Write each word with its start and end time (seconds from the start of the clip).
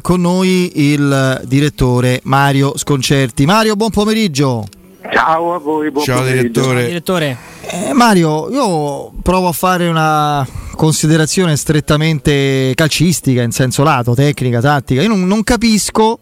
Con 0.00 0.22
noi 0.22 0.72
il 0.80 1.42
direttore 1.44 2.20
Mario 2.22 2.78
Sconcerti. 2.78 3.44
Mario, 3.44 3.76
buon 3.76 3.90
pomeriggio. 3.90 4.64
Ciao 5.12 5.52
a 5.54 5.58
voi, 5.58 5.90
buon 5.90 6.02
Ciao 6.06 6.20
pomeriggio. 6.20 6.62
direttore. 6.62 6.86
Direttore, 6.86 7.36
Eh, 7.60 7.92
Mario, 7.92 8.48
io 8.50 9.12
provo 9.22 9.48
a 9.48 9.52
fare 9.52 9.88
una 9.88 10.48
considerazione 10.76 11.56
strettamente 11.56 12.72
calcistica, 12.74 13.42
in 13.42 13.50
senso 13.50 13.82
lato, 13.82 14.14
tecnica, 14.14 14.60
tattica. 14.62 15.02
Io 15.02 15.08
non, 15.08 15.26
non 15.26 15.44
capisco 15.44 16.20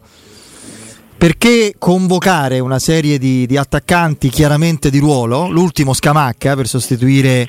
perché 1.16 1.74
convocare 1.78 2.58
una 2.58 2.80
serie 2.80 3.18
di, 3.18 3.46
di 3.46 3.56
attaccanti 3.56 4.30
chiaramente 4.30 4.90
di 4.90 4.98
ruolo, 4.98 5.48
l'ultimo 5.48 5.92
Scamacca 5.94 6.56
per 6.56 6.66
sostituire 6.66 7.48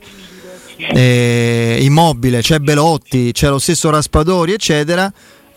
eh, 0.77 1.79
Immobile, 1.81 2.41
c'è 2.41 2.59
Belotti, 2.59 3.31
c'è 3.31 3.49
lo 3.49 3.57
stesso 3.57 3.89
Raspadori, 3.89 4.53
eccetera. 4.53 5.11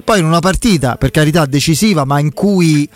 Poi 0.04 0.18
in 0.18 0.26
una 0.26 0.40
partita, 0.40 0.96
per 0.96 1.10
carità, 1.10 1.46
decisiva, 1.46 2.04
ma 2.04 2.18
in 2.18 2.34
cui 2.34 2.86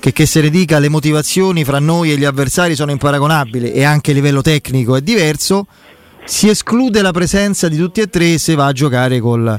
che, 0.00 0.12
che 0.12 0.26
se 0.26 0.40
ne 0.40 0.50
dica 0.50 0.80
le 0.80 0.88
motivazioni 0.88 1.62
fra 1.64 1.78
noi 1.78 2.10
e 2.10 2.16
gli 2.16 2.24
avversari 2.24 2.74
sono 2.74 2.90
imparagonabili 2.90 3.72
e 3.72 3.84
anche 3.84 4.10
a 4.10 4.14
livello 4.14 4.40
tecnico 4.40 4.96
è 4.96 5.00
diverso, 5.00 5.66
si 6.24 6.48
esclude 6.48 7.02
la 7.02 7.12
presenza 7.12 7.68
di 7.68 7.76
tutti 7.76 8.00
e 8.00 8.08
tre 8.08 8.38
se 8.38 8.54
va 8.54 8.66
a 8.66 8.72
giocare 8.72 9.20
col, 9.20 9.56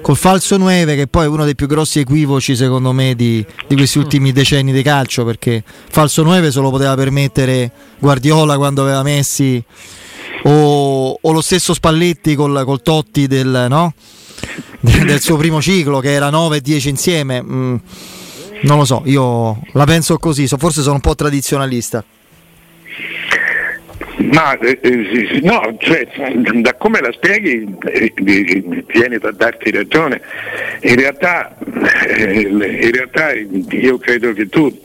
col 0.00 0.16
falso 0.16 0.56
9 0.56 0.94
che 0.94 1.06
poi 1.06 1.24
è 1.24 1.28
uno 1.28 1.44
dei 1.44 1.54
più 1.54 1.66
grossi 1.66 2.00
equivoci 2.00 2.56
secondo 2.56 2.92
me 2.92 3.14
di, 3.14 3.44
di 3.66 3.74
questi 3.74 3.98
ultimi 3.98 4.32
decenni 4.32 4.72
di 4.72 4.82
calcio 4.82 5.24
perché 5.24 5.62
falso 5.64 6.22
9 6.22 6.50
se 6.50 6.60
lo 6.60 6.70
poteva 6.70 6.94
permettere 6.94 7.70
Guardiola 7.98 8.56
quando 8.56 8.82
aveva 8.82 9.02
Messi 9.02 9.62
o, 10.44 11.18
o 11.20 11.32
lo 11.32 11.40
stesso 11.40 11.74
Spalletti 11.74 12.34
col, 12.34 12.62
col 12.64 12.82
Totti 12.82 13.26
del, 13.26 13.66
no? 13.68 13.94
del 14.80 15.20
suo 15.20 15.36
primo 15.36 15.60
ciclo 15.60 16.00
che 16.00 16.12
era 16.12 16.30
9 16.30 16.56
e 16.56 16.60
10 16.60 16.88
insieme 16.88 17.42
Mm, 17.42 17.76
non 18.62 18.78
lo 18.78 18.84
so, 18.84 19.02
io 19.06 19.60
la 19.72 19.84
penso 19.84 20.18
così, 20.18 20.46
so- 20.46 20.56
forse 20.56 20.82
sono 20.82 20.94
un 20.94 21.00
po' 21.00 21.14
tradizionalista. 21.16 22.04
Ma 24.16 24.58
eh, 24.58 24.78
eh, 24.82 25.40
no, 25.42 25.74
cioè, 25.78 26.06
da 26.60 26.74
come 26.74 27.00
la 27.00 27.12
spieghi 27.12 27.76
eh, 27.84 28.12
viene 28.86 29.18
da 29.18 29.30
darti 29.30 29.70
ragione. 29.70 30.20
In 30.80 30.96
realtà, 30.96 31.56
eh, 32.06 32.40
in 32.40 32.90
realtà 32.92 33.32
io 33.32 33.98
credo 33.98 34.32
che 34.34 34.48
tu 34.48 34.80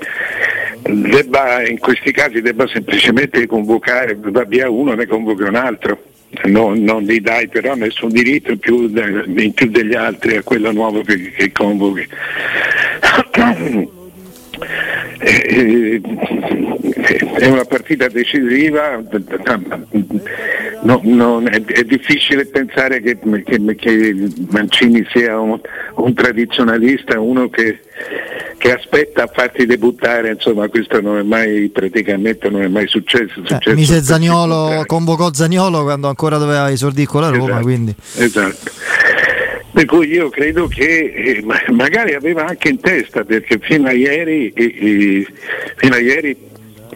debba, 0.82 1.68
in 1.68 1.78
questi 1.80 2.12
casi 2.12 2.42
debba 2.42 2.68
semplicemente 2.68 3.46
convocare, 3.48 4.18
va 4.18 4.44
via 4.46 4.70
uno 4.70 4.94
ne 4.94 5.06
convoca 5.06 5.48
un 5.48 5.56
altro. 5.56 6.04
Non, 6.44 6.84
non 6.84 7.04
gli 7.04 7.22
dai 7.22 7.48
però 7.48 7.74
nessun 7.76 8.10
diritto 8.10 8.58
più, 8.58 8.90
de- 8.90 9.52
più 9.54 9.70
degli 9.70 9.96
altri 9.96 10.36
a 10.36 10.44
quello 10.44 10.72
nuovo 10.72 11.02
che, 11.02 11.32
che 11.32 11.52
convochi. 11.52 12.06
Eh, 15.30 16.02
è 17.38 17.48
una 17.48 17.66
partita 17.66 18.08
decisiva, 18.08 19.02
no, 20.84 21.02
non- 21.04 21.48
è, 21.48 21.62
è 21.66 21.84
difficile 21.84 22.46
pensare 22.46 23.02
che, 23.02 23.18
che- 23.46 23.76
che 23.76 24.16
Mancini 24.52 25.06
sia 25.12 25.38
un, 25.40 25.60
un 25.96 26.14
tradizionalista, 26.14 27.20
uno 27.20 27.50
che, 27.50 27.80
che 28.58 28.74
aspetta 28.74 29.24
a 29.24 29.30
farti 29.34 29.66
debuttare, 29.66 30.32
insomma 30.32 30.68
questo 30.70 31.02
non 31.02 31.18
è 31.18 31.24
mai 31.24 31.68
praticamente 31.70 32.50
non 32.50 32.62
è 32.62 32.68
mai 32.68 32.88
successo. 32.88 33.40
è 33.40 33.44
Eh, 33.44 33.48
successo 33.48 33.76
mise 33.76 33.94
per 33.94 34.02
il 34.02 34.08
Zaniolo, 34.08 34.84
convocò 34.86 35.34
Zaniolo 35.34 35.84
quando 35.84 36.08
ancora 36.08 36.38
doveva 36.38 36.72
esordire 36.72 37.08
con 37.08 37.22
la 37.22 37.30
Roma, 37.30 37.44
Esatto, 37.60 37.64
quindi 37.64 37.96
esatto. 38.18 38.72
Per 39.78 39.86
cui 39.86 40.08
io 40.08 40.32
credo 40.32 40.68
che 40.68 41.14
eh, 41.14 41.42
ma- 41.44 41.62
magari 41.70 42.16
aveva 42.16 42.48
anche 42.48 42.70
in 42.70 42.80
testa, 42.80 43.24
perché 43.24 43.60
fino 43.60 43.88
a 43.88 43.92
ieri, 43.92 44.52
eh, 44.52 44.64
eh, 44.76 45.28
fino 45.76 45.94
a 45.94 46.00
ieri 46.00 46.36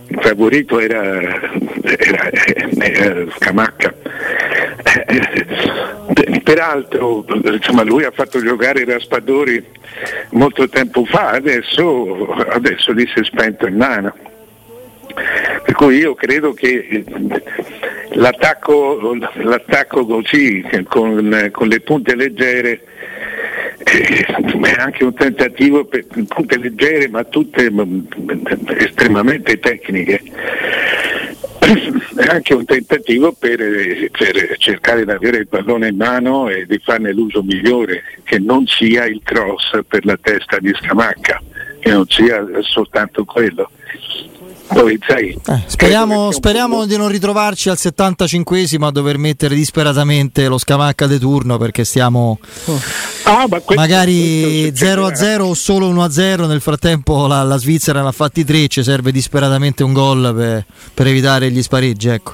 il 0.07 0.19
favorito 0.19 0.79
era, 0.79 1.21
era, 1.83 2.31
era 2.31 3.25
Scamacca. 3.37 3.93
Eh, 4.83 6.41
Peraltro 6.43 7.23
insomma, 7.53 7.83
lui 7.83 8.03
ha 8.03 8.09
fatto 8.09 8.41
giocare 8.41 8.83
Raspadori 8.83 9.63
molto 10.31 10.67
tempo 10.67 11.05
fa, 11.05 11.29
adesso, 11.29 12.33
adesso 12.33 12.95
gli 12.95 13.07
si 13.13 13.19
è 13.19 13.23
spento 13.23 13.67
in 13.67 13.75
mano. 13.75 14.11
Per 15.63 15.73
cui 15.75 15.97
io 15.97 16.13
credo 16.15 16.53
che 16.53 17.03
l'attacco, 18.13 19.15
l'attacco 19.35 20.05
così, 20.05 20.65
con, 20.87 21.49
con 21.51 21.67
le 21.67 21.79
punte 21.81 22.15
leggere, 22.15 22.81
eh, 23.83 24.25
è 24.25 24.75
anche 24.77 25.03
un 25.03 25.13
tentativo 25.13 25.85
per 25.85 26.05
punte 26.05 26.57
leggere 26.57 27.07
ma 27.09 27.23
tutte 27.23 27.71
estremamente 28.77 29.59
tecniche. 29.59 30.21
È 31.61 32.27
anche 32.27 32.53
un 32.53 32.65
tentativo 32.65 33.31
per, 33.33 33.57
per 34.11 34.57
cercare 34.57 35.05
di 35.05 35.11
avere 35.11 35.37
il 35.37 35.47
pallone 35.47 35.89
in 35.89 35.95
mano 35.95 36.49
e 36.49 36.65
di 36.65 36.79
farne 36.83 37.13
l'uso 37.13 37.43
migliore, 37.43 38.03
che 38.23 38.39
non 38.39 38.65
sia 38.65 39.05
il 39.05 39.21
cross 39.23 39.79
per 39.87 40.05
la 40.05 40.17
testa 40.21 40.57
di 40.59 40.73
Scamacca, 40.73 41.41
che 41.79 41.89
non 41.91 42.05
sia 42.07 42.45
soltanto 42.61 43.23
quello. 43.25 43.69
Poi, 44.73 44.97
sai, 45.05 45.37
Eh, 45.47 45.61
speriamo, 45.65 46.31
speriamo 46.31 46.85
di 46.85 46.95
non 46.95 47.09
ritrovarci 47.09 47.69
al 47.69 47.77
75esimo 47.77 48.83
a 48.85 48.91
dover 48.91 49.17
mettere 49.17 49.53
disperatamente 49.53 50.47
lo 50.47 50.57
Scamacca 50.57 51.07
de 51.07 51.19
turno 51.19 51.57
perché 51.57 51.83
stiamo 51.83 52.39
Ah, 53.23 53.45
ma 53.49 53.59
questo- 53.59 53.73
magari 53.75 54.67
questo 54.69 54.85
0 54.85 55.05
a 55.05 55.15
0 55.15 55.45
o 55.47 55.53
solo 55.55 55.87
1 55.89 56.03
a 56.03 56.09
0 56.09 56.45
nel 56.45 56.61
frattempo 56.61 57.27
la, 57.27 57.43
la 57.43 57.57
Svizzera 57.57 58.01
ne 58.01 58.07
ha 58.07 58.11
fatti 58.13 58.45
3 58.45 58.67
ci 58.67 58.81
serve 58.83 59.11
disperatamente 59.11 59.83
un 59.83 59.91
gol 59.93 60.33
per, 60.35 60.65
per 60.93 61.07
evitare 61.07 61.51
gli 61.51 61.61
spareggi 61.61 62.07
ecco. 62.07 62.33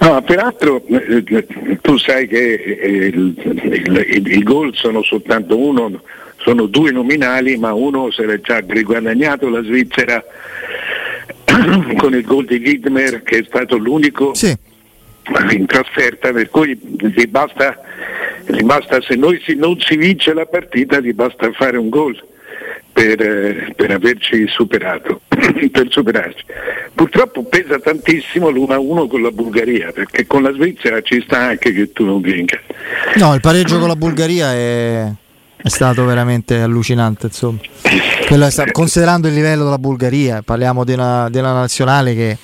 No, 0.00 0.22
peraltro 0.22 0.82
eh, 0.86 1.22
eh, 1.26 1.78
tu 1.80 1.98
sai 1.98 2.26
che 2.26 2.54
eh, 2.54 2.88
il, 3.06 3.34
il- 3.42 4.06
il- 4.16 4.32
i 4.38 4.42
gol 4.42 4.72
sono 4.74 5.02
soltanto 5.02 5.58
uno, 5.58 6.00
sono 6.42 6.66
due 6.66 6.90
nominali, 6.90 7.56
ma 7.56 7.72
uno 7.72 8.10
se 8.10 8.24
l'è 8.24 8.40
già 8.40 8.62
riguadagnato 8.66 9.48
la 9.48 9.62
Svizzera 9.62 10.22
con 11.96 12.14
il 12.14 12.24
gol 12.24 12.44
di 12.46 12.56
Widmer 12.56 13.22
che 13.22 13.38
è 13.38 13.44
stato 13.46 13.76
l'unico 13.76 14.34
sì, 14.34 14.56
in 15.50 15.66
trasferta, 15.66 16.32
per 16.32 16.48
cui 16.48 16.78
gli 16.80 17.26
basta, 17.26 17.78
gli 18.46 18.62
basta 18.62 19.00
se 19.00 19.16
noi 19.16 19.40
si- 19.44 19.54
non 19.54 19.78
si 19.80 19.96
vince 19.96 20.32
la 20.32 20.46
partita, 20.46 21.00
gli 21.00 21.12
basta 21.12 21.50
fare 21.52 21.76
un 21.76 21.88
gol. 21.88 22.28
Per, 22.92 23.22
eh, 23.22 23.72
per 23.76 23.92
averci 23.92 24.46
superato, 24.48 25.20
per 25.28 25.86
superarci. 25.88 26.44
Purtroppo 26.92 27.44
pesa 27.44 27.78
tantissimo 27.78 28.50
l'1-1 28.50 29.06
con 29.06 29.22
la 29.22 29.30
Bulgaria, 29.30 29.92
perché 29.92 30.26
con 30.26 30.42
la 30.42 30.52
Svizzera 30.52 31.00
ci 31.00 31.22
sta 31.24 31.38
anche 31.38 31.72
che 31.72 31.92
tu 31.92 32.04
non 32.04 32.20
vinca. 32.20 32.60
no 33.16 33.32
il 33.32 33.40
pareggio 33.40 33.78
con 33.78 33.86
la 33.86 33.96
Bulgaria 33.96 34.52
è, 34.52 35.08
è 35.62 35.68
stato 35.68 36.04
veramente 36.04 36.60
allucinante 36.60 37.26
insomma 37.26 37.58
Quello 38.26 38.46
è 38.46 38.50
sta- 38.50 38.70
considerando 38.70 39.28
il 39.28 39.34
livello 39.34 39.64
della 39.64 39.78
Bulgaria 39.78 40.42
parliamo 40.42 40.84
di 40.84 40.92
una, 40.92 41.28
di 41.30 41.38
una 41.38 41.52
nazionale 41.52 42.14
che 42.14 42.38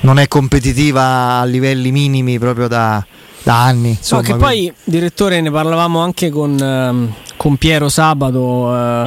non 0.00 0.18
è 0.18 0.28
competitiva 0.28 1.38
a 1.40 1.44
livelli 1.44 1.90
minimi 1.90 2.38
proprio 2.38 2.68
da, 2.68 3.04
da 3.42 3.62
anni 3.64 3.88
No, 3.90 3.96
insomma, 3.98 4.22
che 4.22 4.34
quindi- 4.36 4.44
poi, 4.44 4.72
direttore, 4.84 5.40
ne 5.40 5.50
parlavamo 5.50 6.00
anche 6.00 6.28
con, 6.30 6.56
ehm, 6.60 7.12
con 7.36 7.56
Piero 7.56 7.88
sabato. 7.88 8.74
eh, 8.76 9.04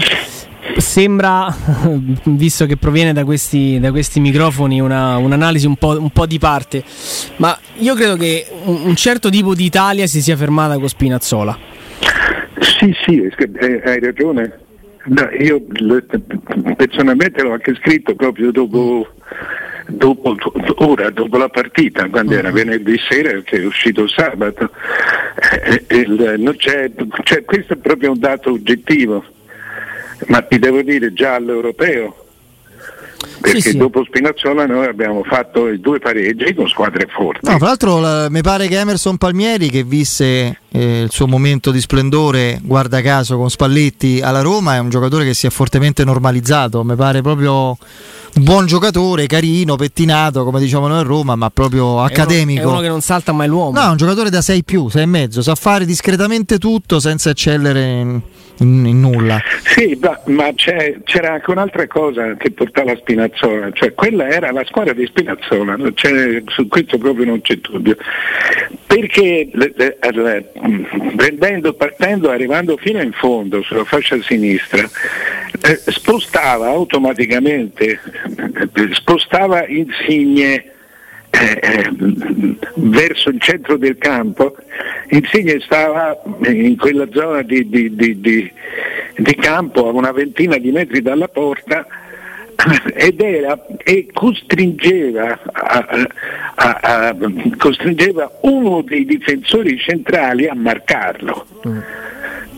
sembra, 0.77 1.55
visto 2.25 2.65
che 2.65 2.77
proviene 2.77 3.13
da 3.13 3.23
questi, 3.25 3.79
da 3.79 3.91
questi 3.91 4.19
microfoni, 4.19 4.79
una- 4.79 5.17
un'analisi 5.17 5.67
un 5.67 5.75
po', 5.75 5.99
un 5.99 6.09
po' 6.09 6.25
di 6.25 6.39
parte, 6.39 6.83
ma 7.37 7.57
io 7.77 7.93
credo 7.93 8.15
che 8.15 8.47
un, 8.65 8.81
un 8.85 8.95
certo 8.95 9.29
tipo 9.29 9.53
di 9.53 9.65
Italia 9.65 10.07
si 10.07 10.21
sia 10.21 10.35
fermata 10.35 10.77
con 10.79 10.87
Spinazzola. 10.89 11.57
Sì, 12.59 12.95
sì, 13.05 13.21
eh, 13.21 13.81
hai 13.85 13.99
ragione. 13.99 14.59
No, 15.05 15.29
io 15.39 15.61
personalmente 16.75 17.41
l'ho 17.41 17.53
anche 17.53 17.75
scritto 17.75 18.13
proprio 18.15 18.51
dopo, 18.51 19.07
dopo- 19.87 20.35
ora, 20.77 21.09
dopo 21.11 21.37
la 21.37 21.47
partita, 21.47 22.09
quando 22.09 22.33
era 22.33 22.51
venerdì 22.51 22.97
sera 23.09 23.39
che 23.41 23.61
è 23.61 23.65
uscito 23.65 24.05
sabato. 24.07 24.69
Eh, 25.63 25.83
eh, 25.87 25.95
il- 25.99 26.35
non 26.39 26.55
c'è- 26.57 26.91
cioè, 27.23 27.45
questo 27.45 27.73
è 27.73 27.77
proprio 27.77 28.11
un 28.11 28.19
dato 28.19 28.51
oggettivo, 28.51 29.23
ma 30.27 30.41
ti 30.41 30.59
devo 30.59 30.81
dire 30.81 31.13
già 31.13 31.35
all'europeo 31.35 32.26
perché 33.41 33.61
Sì, 33.61 33.69
sì. 33.71 33.77
dopo 33.77 34.03
Spinazzola 34.03 34.65
noi 34.65 34.85
abbiamo 34.87 35.23
fatto 35.23 35.67
i 35.69 35.79
due 35.79 35.99
pareggi 35.99 36.53
con 36.53 36.67
squadre 36.67 37.07
forti. 37.09 37.49
No, 37.49 37.57
tra 37.57 37.67
l'altro 37.67 37.99
la- 37.99 38.27
mi 38.29 38.41
pare 38.41 38.67
che 38.67 38.77
Emerson 38.79 39.17
Palmieri 39.17 39.69
che 39.69 39.83
visse 39.83 40.59
eh, 40.71 41.01
il 41.01 41.11
suo 41.11 41.27
momento 41.27 41.71
di 41.71 41.79
splendore, 41.79 42.59
guarda 42.61 43.01
caso 43.01 43.37
con 43.37 43.49
Spalletti 43.49 44.21
alla 44.21 44.41
Roma, 44.41 44.75
è 44.75 44.79
un 44.79 44.89
giocatore 44.89 45.23
che 45.25 45.33
si 45.33 45.47
è 45.47 45.49
fortemente 45.49 46.03
normalizzato, 46.03 46.83
mi 46.83 46.95
pare 46.95 47.21
proprio 47.21 47.69
un 47.69 48.43
buon 48.43 48.65
giocatore, 48.67 49.25
carino, 49.25 49.75
pettinato, 49.77 50.43
come 50.43 50.59
diciamo 50.59 50.87
noi 50.87 50.99
a 50.99 51.03
Roma, 51.03 51.35
ma 51.35 51.49
proprio 51.49 51.83
È 51.85 51.91
uno- 51.91 52.03
accademico. 52.03 52.61
È 52.61 52.65
uno, 52.65 52.79
che 52.81 52.87
non 52.87 53.01
salta 53.01 53.31
mai 53.31 53.47
l'uomo. 53.47 53.79
No, 53.79 53.87
è 53.87 53.89
un 53.89 53.97
giocatore 53.97 54.29
da 54.29 54.41
6 54.41 54.63
più, 54.63 54.89
6 54.89 55.01
e 55.01 55.05
mezzo, 55.07 55.41
sa 55.41 55.55
fare 55.55 55.85
discretamente 55.85 56.59
tutto 56.59 56.99
senza 56.99 57.31
eccellere 57.31 57.81
in, 57.99 58.21
in- 58.59 58.85
in 58.85 58.99
nulla. 58.99 59.39
Sì, 59.63 59.97
ma, 59.99 60.19
ma 60.25 60.51
c'è- 60.53 60.97
c'era 61.03 61.33
anche 61.33 61.49
un'altra 61.49 61.87
cosa 61.87 62.35
che 62.35 62.51
portava 62.51 62.91
Spinazzola, 63.07 63.71
cioè 63.71 63.93
quella 63.93 64.27
era 64.27 64.51
la 64.51 64.65
squadra 64.65 64.91
di 64.91 65.05
Spinazzola, 65.05 65.77
c'è- 65.93 66.43
su 66.47 66.67
questo 66.67 66.97
proprio 66.97 67.23
non 67.23 67.39
c'è 67.39 67.55
dubbio. 67.55 67.95
Perché 68.85 69.49
prendendo, 71.15 71.73
partendo, 71.73 72.29
arrivando 72.29 72.75
fino 72.75 73.01
in 73.01 73.13
fondo 73.13 73.61
sulla 73.61 73.85
fascia 73.85 74.21
sinistra, 74.21 74.81
eh, 74.81 75.79
spostava 75.89 76.67
automaticamente, 76.67 77.97
eh, 78.37 78.89
spostava 78.91 79.65
Insigne 79.67 80.71
eh, 81.29 81.59
eh, 81.61 81.91
verso 82.75 83.29
il 83.29 83.39
centro 83.39 83.77
del 83.77 83.97
campo, 83.97 84.55
Insigne 85.11 85.59
stava 85.61 86.21
in 86.45 86.75
quella 86.77 87.07
zona 87.11 87.41
di- 87.41 87.69
di- 87.69 87.95
di- 87.95 88.51
di 89.15 89.35
campo 89.35 89.87
a 89.87 89.91
una 89.91 90.11
ventina 90.11 90.57
di 90.57 90.71
metri 90.71 91.01
dalla 91.01 91.27
porta 91.27 91.85
ed 92.95 93.21
era 93.21 93.65
e 93.83 94.07
costringeva, 94.11 95.39
a- 95.51 96.07
a- 96.55 96.79
a- 96.81 97.15
costringeva 97.57 98.31
uno 98.41 98.81
dei 98.81 99.05
difensori 99.05 99.77
centrali 99.77 100.47
a 100.47 100.55
marcarlo. 100.55 101.45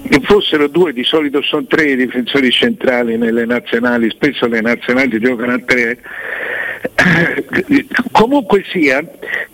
Che 0.02 0.20
fossero 0.24 0.68
due, 0.70 0.94
di 0.94 1.04
solito 1.04 1.42
sono 1.42 1.66
tre 1.66 1.92
i 1.92 1.96
difensori 1.98 2.50
centrali 2.50 3.18
nelle 3.18 3.46
nazionali, 3.46 4.10
spesso 4.10 4.48
le 4.48 4.62
nazionali 4.62 5.20
giocano 5.20 5.54
a 5.54 5.60
tre. 5.60 6.00
Comunque 8.12 8.64
sia, 8.72 9.04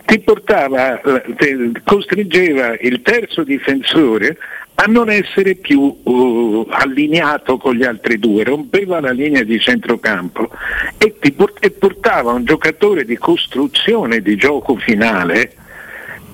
ti 0.04 0.20
portava, 0.20 1.00
te- 1.36 1.72
costringeva 1.84 2.76
il 2.80 3.02
terzo 3.02 3.42
difensore 3.42 4.38
a 4.78 4.84
non 4.84 5.08
essere 5.10 5.54
più 5.54 5.80
uh, 5.80 6.66
allineato 6.70 7.56
con 7.56 7.74
gli 7.74 7.84
altri 7.84 8.18
due, 8.18 8.44
rompeva 8.44 9.00
la 9.00 9.10
linea 9.10 9.42
di 9.42 9.58
centrocampo 9.58 10.50
e, 10.98 11.14
port- 11.34 11.64
e 11.64 11.70
portava 11.70 12.32
un 12.32 12.44
giocatore 12.44 13.04
di 13.04 13.16
costruzione 13.16 14.20
di 14.20 14.36
gioco 14.36 14.76
finale 14.76 15.54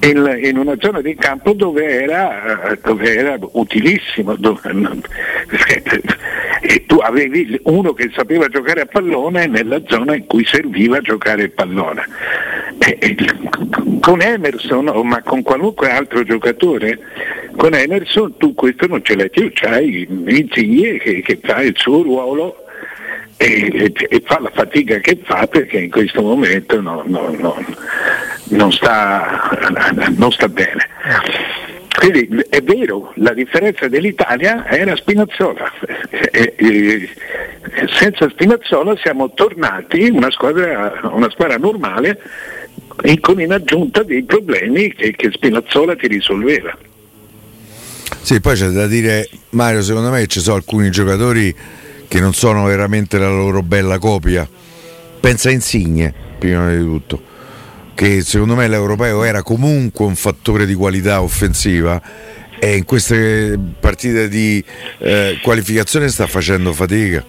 in, 0.04 0.38
in 0.42 0.58
una 0.58 0.74
zona 0.78 1.00
di 1.00 1.14
campo 1.14 1.52
dove 1.52 2.02
era, 2.02 2.70
eh, 2.70 2.78
dove 2.82 3.14
era 3.14 3.36
utilissimo, 3.52 4.34
dove- 4.36 4.60
e 6.60 6.84
tu 6.86 6.96
avevi 6.98 7.58
uno 7.64 7.92
che 7.92 8.10
sapeva 8.14 8.48
giocare 8.48 8.82
a 8.82 8.86
pallone 8.86 9.46
nella 9.46 9.80
zona 9.86 10.14
in 10.16 10.26
cui 10.26 10.44
serviva 10.44 11.00
giocare 11.00 11.44
il 11.44 11.50
pallone. 11.50 12.02
E- 12.78 12.96
e 13.00 13.16
con 14.00 14.20
Emerson, 14.20 14.86
ma 15.06 15.22
con 15.22 15.42
qualunque 15.42 15.88
altro 15.90 16.24
giocatore, 16.24 16.98
con 17.56 17.74
Emerson 17.74 18.36
tu 18.38 18.54
questo 18.54 18.86
non 18.88 19.04
ce 19.04 19.14
l'hai 19.14 19.30
più, 19.30 19.50
c'hai 19.52 20.06
Insigne 20.26 20.98
che, 20.98 21.22
che 21.22 21.38
fa 21.40 21.62
il 21.62 21.74
suo 21.76 22.02
ruolo 22.02 22.56
e, 23.36 23.92
e- 24.08 24.22
fa 24.24 24.40
la 24.40 24.50
fatica 24.52 24.98
che 24.98 25.18
fa 25.22 25.46
perché 25.46 25.78
in 25.78 25.90
questo 25.90 26.22
momento 26.22 26.80
no- 26.80 27.02
no- 27.06 27.34
no- 27.38 27.64
non, 28.52 28.72
sta, 28.72 29.50
non 30.16 30.30
sta 30.32 30.48
bene. 30.48 30.88
Quindi 31.96 32.44
è 32.48 32.60
vero, 32.62 33.12
la 33.16 33.32
differenza 33.32 33.86
dell'Italia 33.86 34.66
era 34.66 34.96
Spinazzola. 34.96 35.70
E- 36.10 36.54
e- 36.56 37.08
senza 37.98 38.28
Spinazzola 38.28 38.96
siamo 38.96 39.32
tornati 39.34 40.08
una 40.08 40.30
squadra, 40.30 41.00
una 41.12 41.30
squadra 41.30 41.56
normale 41.56 42.18
e 43.02 43.20
con 43.20 43.40
in 43.40 43.52
aggiunta 43.52 44.02
dei 44.02 44.24
problemi 44.24 44.92
che, 44.94 45.12
che 45.12 45.30
Spinazzola 45.30 45.94
ti 45.94 46.08
risolveva. 46.08 46.76
Sì, 48.20 48.40
poi 48.40 48.56
c'è 48.56 48.68
da 48.68 48.86
dire, 48.86 49.28
Mario, 49.50 49.82
secondo 49.82 50.10
me 50.10 50.26
ci 50.26 50.40
sono 50.40 50.56
alcuni 50.56 50.90
giocatori 50.90 51.54
che 52.08 52.20
non 52.20 52.34
sono 52.34 52.64
veramente 52.64 53.18
la 53.18 53.28
loro 53.28 53.62
bella 53.62 53.98
copia. 53.98 54.48
Pensa 55.20 55.48
a 55.48 55.52
Insigne, 55.52 56.12
prima 56.38 56.70
di 56.74 56.82
tutto, 56.82 57.22
che 57.94 58.22
secondo 58.22 58.54
me 58.54 58.68
l'europeo 58.68 59.22
era 59.24 59.42
comunque 59.42 60.04
un 60.04 60.14
fattore 60.14 60.66
di 60.66 60.74
qualità 60.74 61.22
offensiva 61.22 62.00
e 62.58 62.76
in 62.76 62.84
queste 62.84 63.58
partite 63.80 64.28
di 64.28 64.62
eh, 64.98 65.38
qualificazione 65.42 66.08
sta 66.08 66.26
facendo 66.26 66.72
fatica. 66.72 67.24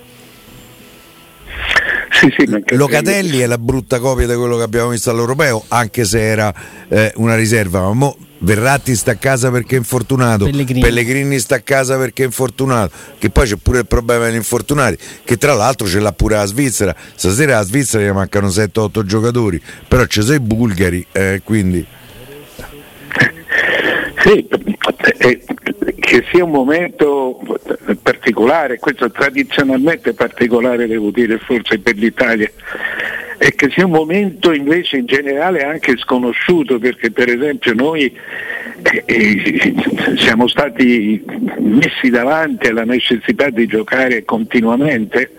Sì, 2.19 2.33
sì, 2.37 2.75
Locatelli 2.75 3.39
è 3.39 3.47
la 3.47 3.57
brutta 3.57 3.99
copia 3.99 4.27
di 4.27 4.35
quello 4.35 4.57
che 4.57 4.63
abbiamo 4.63 4.89
visto 4.89 5.09
all'europeo, 5.09 5.63
anche 5.69 6.05
se 6.05 6.21
era 6.21 6.53
eh, 6.87 7.11
una 7.15 7.35
riserva. 7.35 7.81
Ma 7.81 7.93
mo 7.93 8.17
Verratti 8.43 8.93
sta 8.95 9.11
a 9.11 9.15
casa 9.15 9.49
perché 9.51 9.75
è 9.75 9.77
infortunato, 9.77 10.43
Pellegrini. 10.43 11.39
sta 11.39 11.55
a 11.55 11.61
casa 11.61 11.97
perché 11.97 12.23
è 12.23 12.25
infortunato, 12.25 12.91
che 13.17 13.29
poi 13.29 13.47
c'è 13.47 13.55
pure 13.55 13.79
il 13.79 13.87
problema 13.87 14.25
degli 14.25 14.35
infortunati, 14.35 14.97
che 15.23 15.37
tra 15.37 15.53
l'altro 15.53 15.87
ce 15.87 16.01
l'ha 16.01 16.11
pure 16.11 16.35
la 16.35 16.45
Svizzera. 16.45 16.93
Stasera 17.15 17.55
alla 17.55 17.65
Svizzera 17.65 18.03
gli 18.03 18.13
mancano 18.13 18.47
7-8 18.47 19.03
giocatori, 19.03 19.61
però 19.87 20.05
ci 20.05 20.21
sono 20.21 20.35
i 20.35 20.39
bulgari, 20.41 21.05
eh, 21.13 21.41
quindi 21.41 21.85
Sì, 24.23 24.47
eh, 25.17 25.41
che 25.99 26.23
sia 26.31 26.45
un 26.45 26.51
momento 26.51 27.41
particolare, 28.01 28.79
questo 28.79 29.11
tradizionalmente 29.11 30.13
particolare 30.13 30.87
devo 30.87 31.11
dire 31.11 31.39
forse 31.39 31.79
per 31.79 31.97
l'Italia, 31.97 32.49
e 33.37 33.53
che 33.53 33.69
sia 33.71 33.83
un 33.85 33.91
momento 33.91 34.53
invece 34.53 34.95
in 34.95 35.07
generale 35.07 35.65
anche 35.65 35.97
sconosciuto 35.97 36.79
perché 36.79 37.11
per 37.11 37.27
esempio 37.27 37.73
noi 37.73 38.17
eh, 38.83 39.03
eh, 39.05 39.73
siamo 40.15 40.47
stati 40.47 41.21
messi 41.57 42.09
davanti 42.09 42.67
alla 42.67 42.85
necessità 42.85 43.49
di 43.49 43.65
giocare 43.65 44.23
continuamente, 44.23 45.31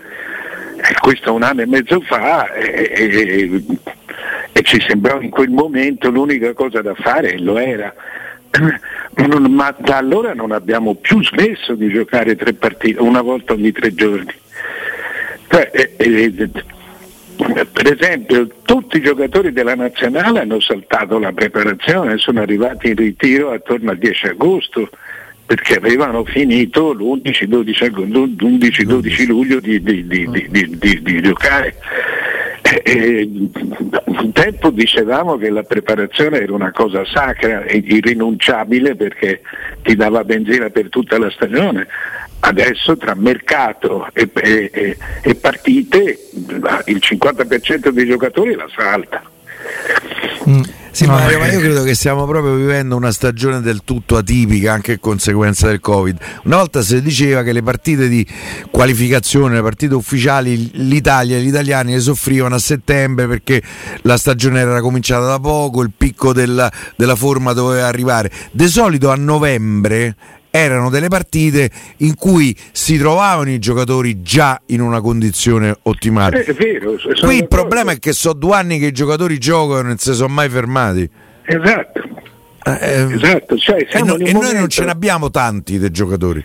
questo 1.00 1.32
un 1.32 1.42
anno 1.42 1.62
e 1.62 1.66
mezzo 1.66 2.00
fa, 2.02 2.52
e, 2.52 2.92
e- 2.92 4.62
ci 4.62 4.78
sembrò 4.86 5.22
in 5.22 5.30
quel 5.30 5.48
momento 5.48 6.10
l'unica 6.10 6.52
cosa 6.52 6.82
da 6.82 6.94
fare, 6.94 7.32
e 7.32 7.38
lo 7.38 7.56
era. 7.56 7.94
Ma 9.48 9.74
da 9.78 9.96
allora 9.96 10.34
non 10.34 10.52
abbiamo 10.52 10.94
più 10.94 11.22
smesso 11.24 11.74
di 11.74 11.88
giocare 11.88 12.36
tre 12.36 12.52
partite, 12.54 13.00
una 13.00 13.22
volta 13.22 13.52
ogni 13.52 13.72
tre 13.72 13.94
giorni. 13.94 14.32
Cioè, 15.48 15.70
eh, 15.72 15.94
eh, 15.96 17.66
per 17.66 17.92
esempio, 17.92 18.48
tutti 18.62 18.98
i 18.98 19.00
giocatori 19.02 19.52
della 19.52 19.74
nazionale 19.74 20.40
hanno 20.40 20.60
saltato 20.60 21.18
la 21.18 21.32
preparazione, 21.32 22.18
sono 22.18 22.40
arrivati 22.40 22.88
in 22.88 22.96
ritiro 22.96 23.50
attorno 23.50 23.90
al 23.90 23.98
10 23.98 24.26
agosto 24.28 24.88
perché 25.46 25.74
avevano 25.76 26.24
finito 26.24 26.92
l'11-12 26.92 27.84
ag- 27.84 27.98
l'11-12 27.98 29.26
luglio 29.26 29.60
di- 29.60 29.82
di- 29.82 30.06
di- 30.06 31.02
di 31.02 31.20
giocare. 31.22 31.74
E- 32.74 32.82
e, 32.82 33.30
un 34.06 34.32
tempo 34.32 34.70
dicevamo 34.70 35.36
che 35.36 35.48
la 35.48 35.62
preparazione 35.62 36.40
era 36.40 36.52
una 36.52 36.72
cosa 36.72 37.04
sacra 37.04 37.62
e 37.62 37.76
irrinunciabile 37.76 38.96
perché 38.96 39.42
ti 39.82 39.94
dava 39.94 40.24
benzina 40.24 40.70
per 40.70 40.88
tutta 40.88 41.18
la 41.18 41.30
stagione. 41.30 41.86
Adesso 42.40 42.96
tra 42.96 43.14
mercato 43.14 44.08
e, 44.12 44.28
e- 44.34 44.96
e- 45.22 45.34
partite 45.36 46.18
il 46.86 46.98
50% 47.00 47.88
dei 47.90 48.06
giocatori 48.06 48.54
la 48.54 48.68
salta. 48.74 49.22
Sì, 50.94 51.06
No, 51.06 51.14
Mario, 51.14 51.40
ma 51.40 51.50
io 51.50 51.58
credo 51.58 51.82
che 51.82 51.92
stiamo 51.92 52.24
proprio 52.24 52.54
vivendo 52.54 52.94
una 52.94 53.10
stagione 53.10 53.60
del 53.60 53.80
tutto 53.82 54.16
atipica 54.16 54.72
anche 54.72 54.92
a 54.92 54.98
conseguenza 55.00 55.66
del 55.66 55.80
Covid. 55.80 56.16
Una 56.44 56.58
volta 56.58 56.82
si 56.82 57.02
diceva 57.02 57.42
che 57.42 57.52
le 57.52 57.64
partite 57.64 58.06
di 58.06 58.24
qualificazione, 58.70 59.56
le 59.56 59.62
partite 59.62 59.96
ufficiali, 59.96 60.70
l'Italia 60.86 61.36
e 61.36 61.42
gli 61.42 61.48
italiani 61.48 61.94
le 61.94 61.98
soffrivano 61.98 62.54
a 62.54 62.60
settembre 62.60 63.26
perché 63.26 63.60
la 64.02 64.16
stagione 64.16 64.60
era 64.60 64.80
cominciata 64.80 65.26
da 65.26 65.40
poco, 65.40 65.82
il 65.82 65.90
picco 65.96 66.32
della, 66.32 66.70
della 66.94 67.16
forma 67.16 67.52
doveva 67.54 67.88
arrivare. 67.88 68.30
De 68.52 68.68
solito 68.68 69.10
a 69.10 69.16
novembre 69.16 70.14
erano 70.56 70.88
delle 70.88 71.08
partite 71.08 71.68
in 71.98 72.14
cui 72.14 72.56
si 72.70 72.96
trovavano 72.96 73.50
i 73.50 73.58
giocatori 73.58 74.22
già 74.22 74.60
in 74.66 74.80
una 74.82 75.00
condizione 75.00 75.76
ottimale. 75.82 76.44
È 76.44 76.52
vero. 76.52 76.94
Qui 77.20 77.36
il 77.38 77.48
problema 77.48 77.90
è 77.90 77.98
che 77.98 78.12
so 78.12 78.32
due 78.34 78.54
anni 78.54 78.78
che 78.78 78.86
i 78.86 78.92
giocatori 78.92 79.38
giocano 79.38 79.80
e 79.80 79.82
non 79.82 79.98
si 79.98 80.14
sono 80.14 80.32
mai 80.32 80.48
fermati. 80.48 81.10
Esatto, 81.46 82.00
Eh, 82.66 83.06
esatto. 83.14 83.56
Cioè, 83.58 83.84
e, 83.90 83.98
no- 84.02 84.14
e 84.14 84.18
noi 84.18 84.32
non 84.32 84.42
momento- 84.44 84.68
ce 84.68 84.84
ne 84.84 84.90
abbiamo 84.92 85.28
tanti 85.32 85.76
dei 85.80 85.90
giocatori. 85.90 86.44